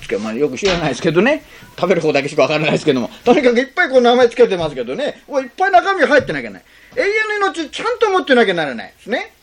[0.01, 1.43] つけまあ、よく知らないですけどね。
[1.77, 3.09] 食べる方だけしかわからないですけども。
[3.23, 5.21] とにかくいっぱいこう名前つけてますけどね。
[5.27, 6.63] いっぱい中身入ってなきゃいけない。
[6.95, 9.33] 永遠の命ちゃんと持ってなきゃならないですね。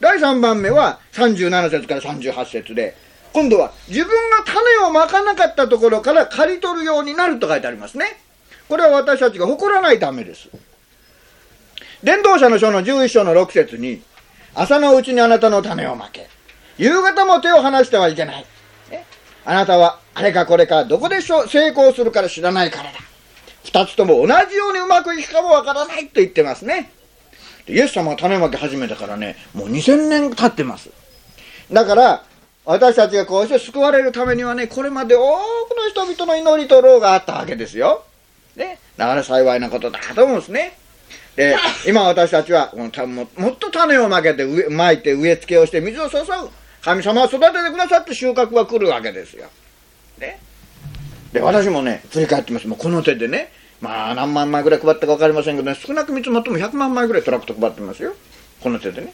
[0.00, 2.96] 第3番目は37節から38節で
[3.32, 8.18] 今度は自分が種をまかなかったところから刈り取るようになると書いてありますね。
[8.68, 10.48] これは私たちが誇らないためです。
[12.02, 14.02] 伝道者の書の11章の6節に
[14.54, 16.28] 朝のうちにあなたの種をまけ。
[16.78, 18.46] 夕方も手を離してはいけない。
[19.44, 22.98] あなたはあれかこれかどこでしょう成功するから知らないからだ。
[23.64, 26.90] 二つとも同じようにうまくいくかもわからないと言ってますね。
[27.68, 30.90] イエス様が種まき始めたからね、もう2000年経ってます。
[31.70, 32.24] だから、
[32.64, 38.04] 私たちがこうして救われるためにはね、これまで多くの人々の祈りと労があったわけですよ。
[38.56, 38.78] ね。
[38.96, 40.76] だから幸いなことだと思うんですね。
[41.36, 46.24] で、 今私たちはもっと種をまけて植、まいて植え付けをして水を注ぐ。
[46.82, 49.48] 神様は育ててくださって収穫が来るわけですよ。
[50.18, 50.40] ね。
[51.32, 52.66] で、私もね、振り返ってます。
[52.66, 58.14] もうこの手でね、まあ何万枚ぐらい配ったか分かりませんけどね、少なく見積もっても100万枚ぐらいトラクト配ってますよ。
[58.62, 59.12] この手でね。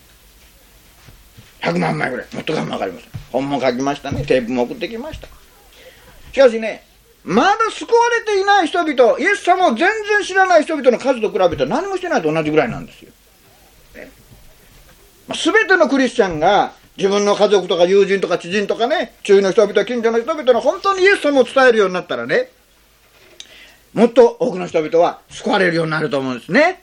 [1.60, 2.26] 100万枚ぐらい。
[2.32, 3.10] もっとかも分かりません。
[3.32, 4.24] 本も書きましたね。
[4.24, 5.28] テープも送ってきました。
[6.32, 6.84] しかしね、
[7.24, 13.10] まだ救われていない人々、イエス様を全然知らない人々の数と比べて何もしてないと同じぐらいなんですよ。
[13.96, 14.10] ね
[15.26, 22.50] まあ、全てのクリスチャンが自分の家族とか友人とか知人とかね、周囲の人々、近所の人々の本当にイエス様を伝えるようになったらね、
[23.92, 26.82] もっと多くの人々は救われるようになると思うんですね。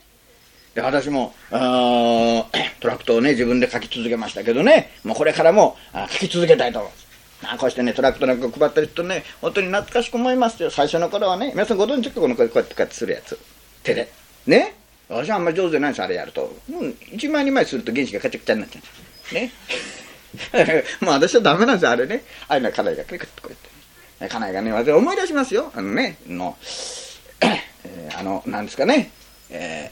[0.76, 5.78] で、私も、 トラクトをね、自分で書き続けましたけどね、もうこれからも
[6.10, 7.04] 書き続けたいと思います。
[7.46, 10.70] あこうしてね、トラクトなんか配ってる人ね、本当に懐かしく思いますよ。
[10.70, 13.38] 最初の頃はね、皆さんご存知かこのこうやってこうやってするやつ。
[13.84, 14.12] 手で。
[14.48, 14.76] ね
[15.10, 16.56] 私はあんまり上手じゃないんです、あれやると。
[16.70, 18.82] うん、1枚2枚すると原子がカチャカチャになっちゃ
[19.32, 19.36] う。
[19.36, 19.52] ね。
[21.02, 22.24] もう私はダメなんですよ、あれね。
[22.48, 24.34] ああいうの家内がクリクッとこうやって。
[24.34, 25.72] 家内がね、私思い出しますよ。
[25.76, 26.58] あのね、の、
[28.18, 29.12] あの、なんですかね、
[29.50, 29.92] え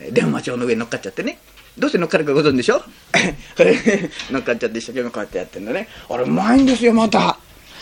[0.00, 1.38] ー、電話帳の上に乗っかっちゃってね。
[1.78, 2.82] どうして乗っかるかご存知でしょ？
[4.30, 5.88] 乗っかっちゃって一生懸命こうやってやってんだね。
[6.08, 7.38] あれうまいんですよ、また。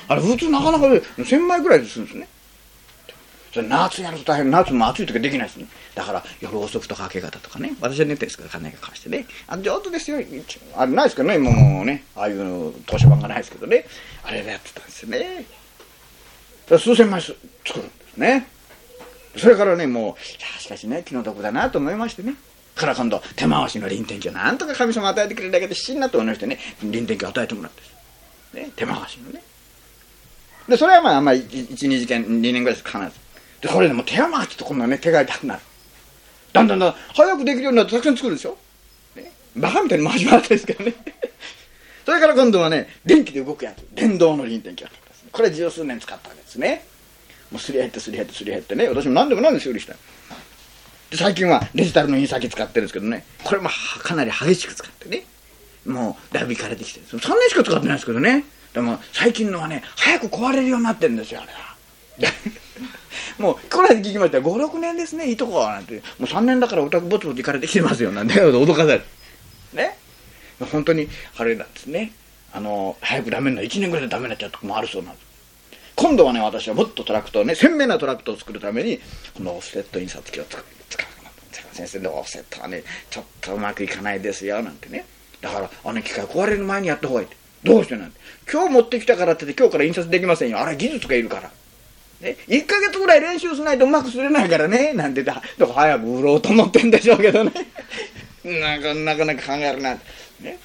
[0.09, 2.29] あれ普通なかなか1000枚ぐらいするんですね。
[3.53, 5.67] それ夏やると大変、夏も暑い時はできないですね。
[5.95, 9.27] だから夜遅くとか明け方とかね、私は寝てるんですから、金が貸してね。
[9.47, 10.19] あ上手ですよ。
[10.77, 13.87] あれないですけどね、もうね、ああいう図書版がないですけどね。
[14.23, 15.45] あれでやってたんですよね。
[16.69, 17.35] 数千枚作
[17.77, 18.47] るんですね。
[19.37, 22.35] それからね、もう、しかしね、気の毒だなと思いましてね。
[22.75, 27.73] から今度、手回しの臨転機をなんとか神様与えてくれるだけで必死になって思いましてね、臨転機を与えてもらっ
[28.53, 29.43] てね、手回しのね。
[30.69, 33.28] で、それはまあ、あんまり1、2時間、2年ぐらいです、必ず。
[33.61, 35.61] で、これでも手回しと今度はね、手が痛くなる。
[36.53, 38.57] だんだんだん早くできるようになってたくさん作るでしょ？
[39.17, 40.95] ね、バカみたいに回し回ってですけどね。
[42.07, 45.25] それから今度はね、電気で動くやつ、電動の輪転機があったんです。
[45.31, 46.87] これ十数年使ったわけですね。
[47.51, 49.95] もうすり減ってすり減ってすり減ってね、私も何でも何で修理した
[51.11, 53.71] で最近はデジタルの印刷機使ってるんですけどね、これも
[54.03, 55.25] かなり激しく使ってね、
[55.87, 57.07] もうだいぶいかれてきてる。
[57.07, 58.45] 3年しか使ってないですけどね。
[58.75, 62.33] でも最近のはね、早く壊れるようになってるんですよ、あれは。
[63.39, 64.39] もう、この間聞きました。
[64.39, 65.73] 5、6年ですね、いいとこは。
[65.73, 65.95] なんて。
[65.95, 68.13] もう3年だからお宅ぼつぼつ行かれてきてますよ。
[68.13, 69.03] なんて脅かされる。
[69.73, 69.97] ね？
[70.73, 72.13] 本当に、あれなんですね。
[72.53, 73.69] あの、早くダメになる。
[73.69, 75.27] 1年ぐらいでダメになっちゃうとこもあるそうなんです。
[75.95, 79.01] 今度はね、私はもっとトラクトをね、鮮明なトラクトを作るために、
[79.35, 80.65] このオフセット印刷機を使う。
[80.91, 81.07] 使う
[81.73, 85.07] 先生のオフセットはね、ちょっとうまくいかないですよ、なんてね。
[85.41, 87.37] だから、あの機械壊れる前にやった方がいいって。
[87.63, 88.19] どうしてなんて。
[88.51, 90.61] 今日持ってきたからって今日から印刷できませんよ。
[90.61, 91.51] あれ技術がいるから。
[92.21, 97.53] ね、1ヶ月ぐらい練習しないとうまくすれないからね、なんて言ったら、早く売ろうと思ってんでしょうけどね。
[98.45, 99.95] なか、なかなか考えるな。
[100.41, 100.59] ね。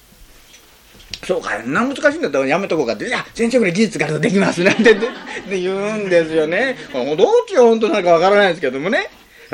[1.24, 6.76] そうか、な難しいんだったらやめとこうかって、いや、先生ぐらい技術があるとできますなんて って言うんですよね。
[6.92, 9.08] どっちが本当なのかわからないですけどもね。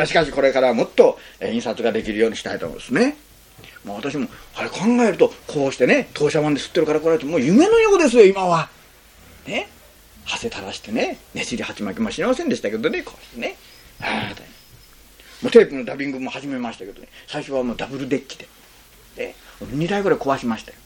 [0.06, 3.16] しかしこれからもっと印刷ができるようにしたいと思うんですね。
[3.84, 8.68] もう私も、あれ考えると、こうしてね、当社版で吸ってるから来られて、もう夢のようですよ、今は。
[9.46, 9.68] ね。
[10.30, 13.56] はせ垂らしてね、ねじり鉢巻きもしませんでしたけどね、こうしてね。
[14.00, 14.32] あ
[15.42, 18.48] もうテープのダビングも始めましたけどね、最初はもうダブルデッキで。
[19.16, 20.78] で、2台ぐらい壊しましたよ。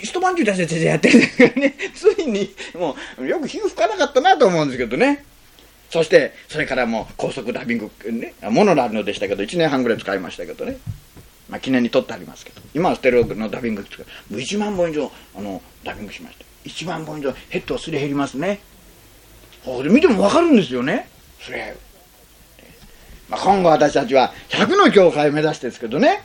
[0.00, 5.24] 一晩中出せてやってるんですけどね、 ついに、もう、よく火吹かなかったなと思うんですけどね。
[5.90, 10.78] そして、それからもう高速ダビング、ね、モノラルのでしたけど、1年半ぐらい使いましたけどね。
[11.48, 16.51] まあ、記念に取ってありますけど、今はステレオのダビングですけど、もう1万本以上、あの、ダビングしました。
[16.64, 18.60] 1万本以上ヘッドすり減りますね。
[19.64, 21.08] で見ても分かるんですよね。
[21.40, 21.76] それ、
[23.28, 26.22] まあ、今後私たちは100の教会を目指してですけどね。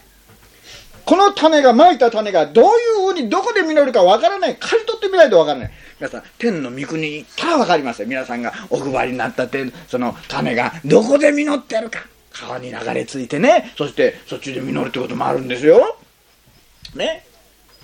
[1.05, 2.71] この種がまいた種がどういう
[3.07, 4.57] ふうにどこで実るか分からない。
[4.57, 5.71] 刈り取ってみないと分からない。
[5.99, 8.07] 皆さん天の御国に行ったら分かりますよ。
[8.09, 12.05] 皆さんがお配りになった天その種がどこで実ってるか。
[12.31, 13.71] 川に流れ着いてね。
[13.77, 15.97] そしてそっちで実るってこともあるんですよ。
[16.93, 17.26] ね。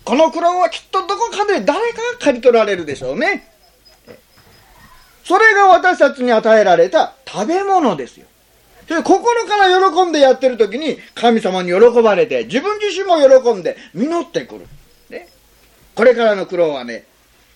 [0.04, 3.49] この苦労はきっとどこかで誰かが刈り取られるでしょうね。
[5.24, 8.26] それが私たちに与えられた食べ物ですよ。
[8.88, 14.68] それ心から喜んでやってる時に神様に喜ばれて自分自身も喜んで実ってくる、
[15.10, 15.30] ね、
[15.95, 17.06] これからの苦労はね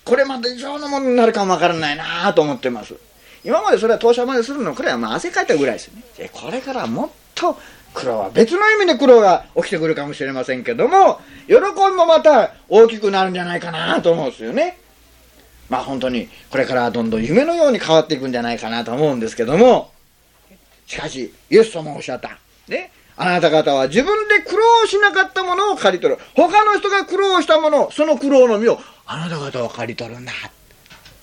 [0.05, 2.95] これまで以上のものになるかもわからないなと思ってます。
[3.43, 6.29] 今までそれは投資までするのこれはまあ汗かいたぐらいですね。
[6.31, 7.57] これからもっと
[7.93, 14.77] 苦労は別の意味で苦労が起きてくるかもしれませんけども喜びもまた大きくなるんじゃないかなと思うんですよね
[15.69, 19.91] まあ本当にこれからどんどん夢のように変わっていくんじゃないかなと思うんですけども
[20.88, 22.39] しかし、イエス様おっしゃった。
[22.67, 22.91] ね。
[23.17, 26.21] あなた方は自分で苦労しなかったものを借り取る。
[26.33, 30.31] 他の人が苦労したもの、その苦労の実をあなた方は借り取るんだ。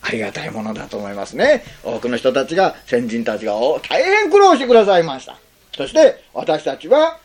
[0.02, 1.64] ありがたいものだと思いますね。
[1.82, 3.54] 多くの人たちが、先人たちが
[3.88, 5.38] 大変苦労してくださいました。
[5.76, 7.18] そして私たちは、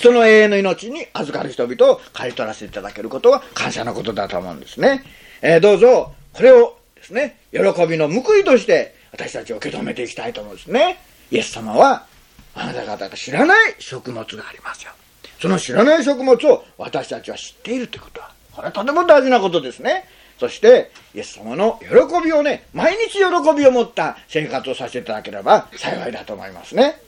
[0.00, 5.04] その永遠の命に預かる人々を借り取らせていただけることは感謝のことだと思うんですね。
[5.42, 10.98] えー、どうぞ、これをですね、喜びの報いとして私たちを受け止めていきたいと思うんですね。
[11.30, 12.06] イエス様は、
[12.54, 14.92] あなた方が知らない食物がありますよ。
[15.40, 20.08] その知らない食物を私たちは知っているということは、これはとても大事なことですね。
[20.38, 23.24] そして、イエス様の喜びをね、毎日喜
[23.56, 27.00] びを持った生活をさせていただければ幸いだと思いますね。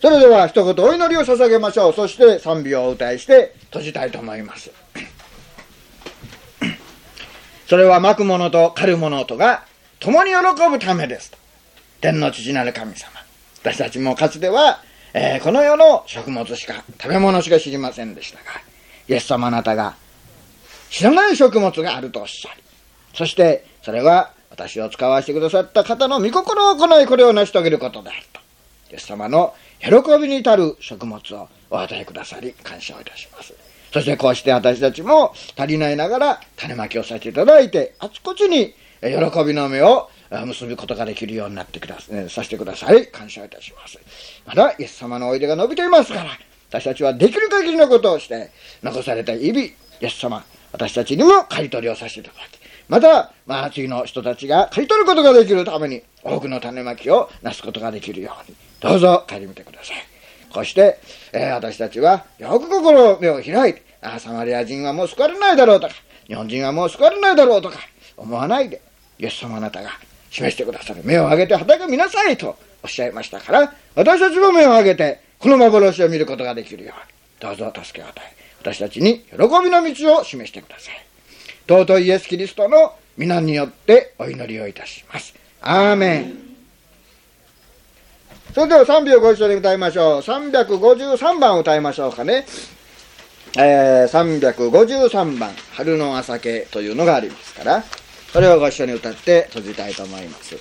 [0.00, 1.92] それでは一言お祈りを捧げましょう。
[1.94, 4.70] そして賛美をお歌いして閉じたいと思います。
[7.66, 9.64] それは巻くものと狩るものとが
[9.98, 10.36] 共に喜
[10.70, 11.38] ぶためですと
[12.00, 13.10] 天の父なる神様。
[13.62, 14.80] 私たちもかつては、
[15.14, 18.44] えー、この世の食物しか、食べ物しか知りませんでしたが、
[19.08, 19.96] イエス様あなたが
[20.90, 22.62] 知らない食物があるとおっしゃり、
[23.14, 28.40] そしてそれは私を使わせてくださった方の御心を行いこれを成し遂げることであると。
[28.92, 33.54] イエス様の喜びに至る食物をお与えくださり感謝をいたします。
[33.92, 43.06] そしてこうして私たちも足りないながら種まきをさせていただいて、あちこちに喜びの目を結ぶことができるようになってくださ、ね、させてください。
[43.08, 43.98] 感謝いたします。
[44.46, 46.30] まだイエス様のおいでが伸びていますから、
[46.68, 48.50] 私たちはできる限りのことをして、
[48.82, 52.58] 残された日々、イエス様、私たちにも刈り取りをさせていただき、
[52.88, 58.56] また、まあ、次の人たちが刈り取ることができるために、多くの種まきをなすことができるように、
[58.86, 59.96] どうぞ帰り見てください。
[60.52, 60.98] こうして、
[61.32, 65.94] えー、私たちは、よく心を目を開いて、あサマリア人はもう救われないだろうとか、
[66.28, 67.78] 日本人はもう救われないだろうとか、
[68.16, 68.80] 思わないで、
[69.18, 69.90] イエス様あなたが
[70.30, 71.00] 示してくださる。
[71.04, 80.94] 目を上げて畑見なさいとおっしゃいましたから、私たちも目を上げて、この幻を見ることができるように、どうぞ助けを与え、私たちに喜びの道を示してください。
[81.66, 85.34] 尊いイエス・キリストの皆によってお祈りをいたします。
[85.60, 86.45] アーメン。
[88.54, 90.20] それでは3秒ご一緒に歌いましょう。
[90.20, 92.46] 353番歌いましょうかね。
[93.58, 97.84] えー、353番、春の朝けというのがありますから。
[98.32, 100.56] それをご一緒に歌って閉じたいと思います。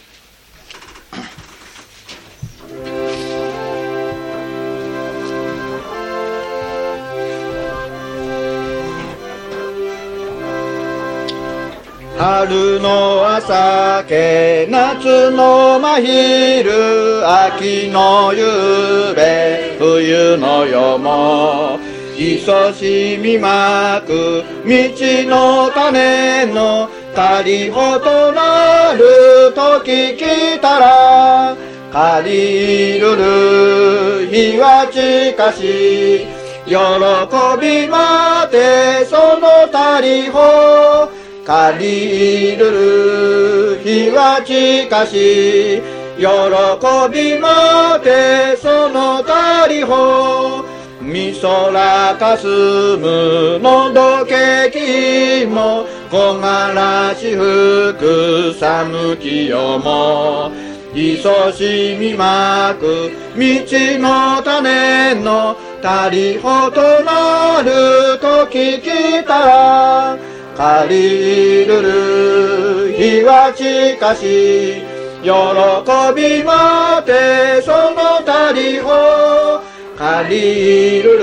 [12.18, 21.78] 春の朝け夏の真昼秋の夕べ冬の夜も
[22.16, 24.72] 勤しみまく道
[25.28, 26.90] の種の
[27.44, 31.58] りほとなる時来たら
[31.92, 36.26] 借りるる日は近し
[36.66, 36.76] 喜
[37.62, 41.25] びまてそのたりほ。
[41.46, 45.80] 借りるる日は近し
[46.18, 46.26] 喜
[47.14, 50.66] びまてそのたりほ。
[51.02, 60.52] みそらかすむのどけきも木枯らし吹く寒きよも。
[60.96, 63.44] いそしみまく道
[64.00, 70.35] の種のたりほとなる時来た。
[70.56, 74.82] 借りるる日は近し
[75.22, 75.30] 喜
[76.16, 78.90] びまてそのたりほ。
[79.98, 81.18] 借りる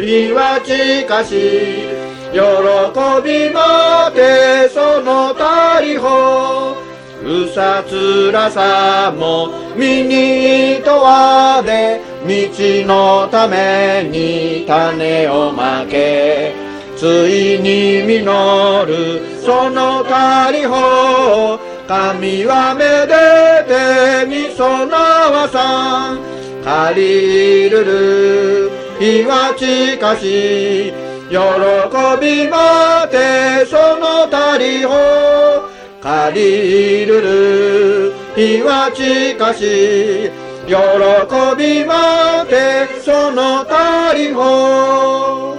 [0.00, 1.88] る日は近し
[2.32, 2.38] 喜
[3.24, 6.76] びまてそのたりほ。
[7.24, 16.67] うさつらさも身に問わで道のために種をまけ。
[16.98, 18.24] ついに実
[18.86, 24.96] るそのたりほ神はめでてみそな
[25.30, 26.18] わさん
[26.64, 30.92] 借りるる日は近し
[31.30, 31.36] 喜
[32.20, 34.92] びまてそのたりほ。
[36.02, 40.30] 借りるる日は近し
[40.66, 40.74] 喜
[41.56, 45.57] びまてそのたりほ。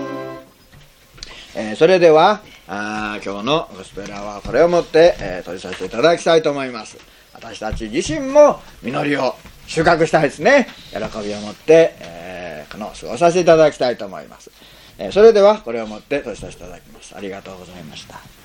[1.60, 6.98] えー、それではあ今日のゴスペラはこれをもって、えー、取りさせていただきたいと思います。
[7.34, 9.36] 私たち自身も実りを
[9.68, 10.68] 収穫したいですね。
[10.92, 14.52] 喜びを持って、えー、この過ごさせていただきたいと思います、
[14.98, 17.14] えー、それではこれをもって閉じさせていただきます。
[17.14, 18.39] ありがとうございました。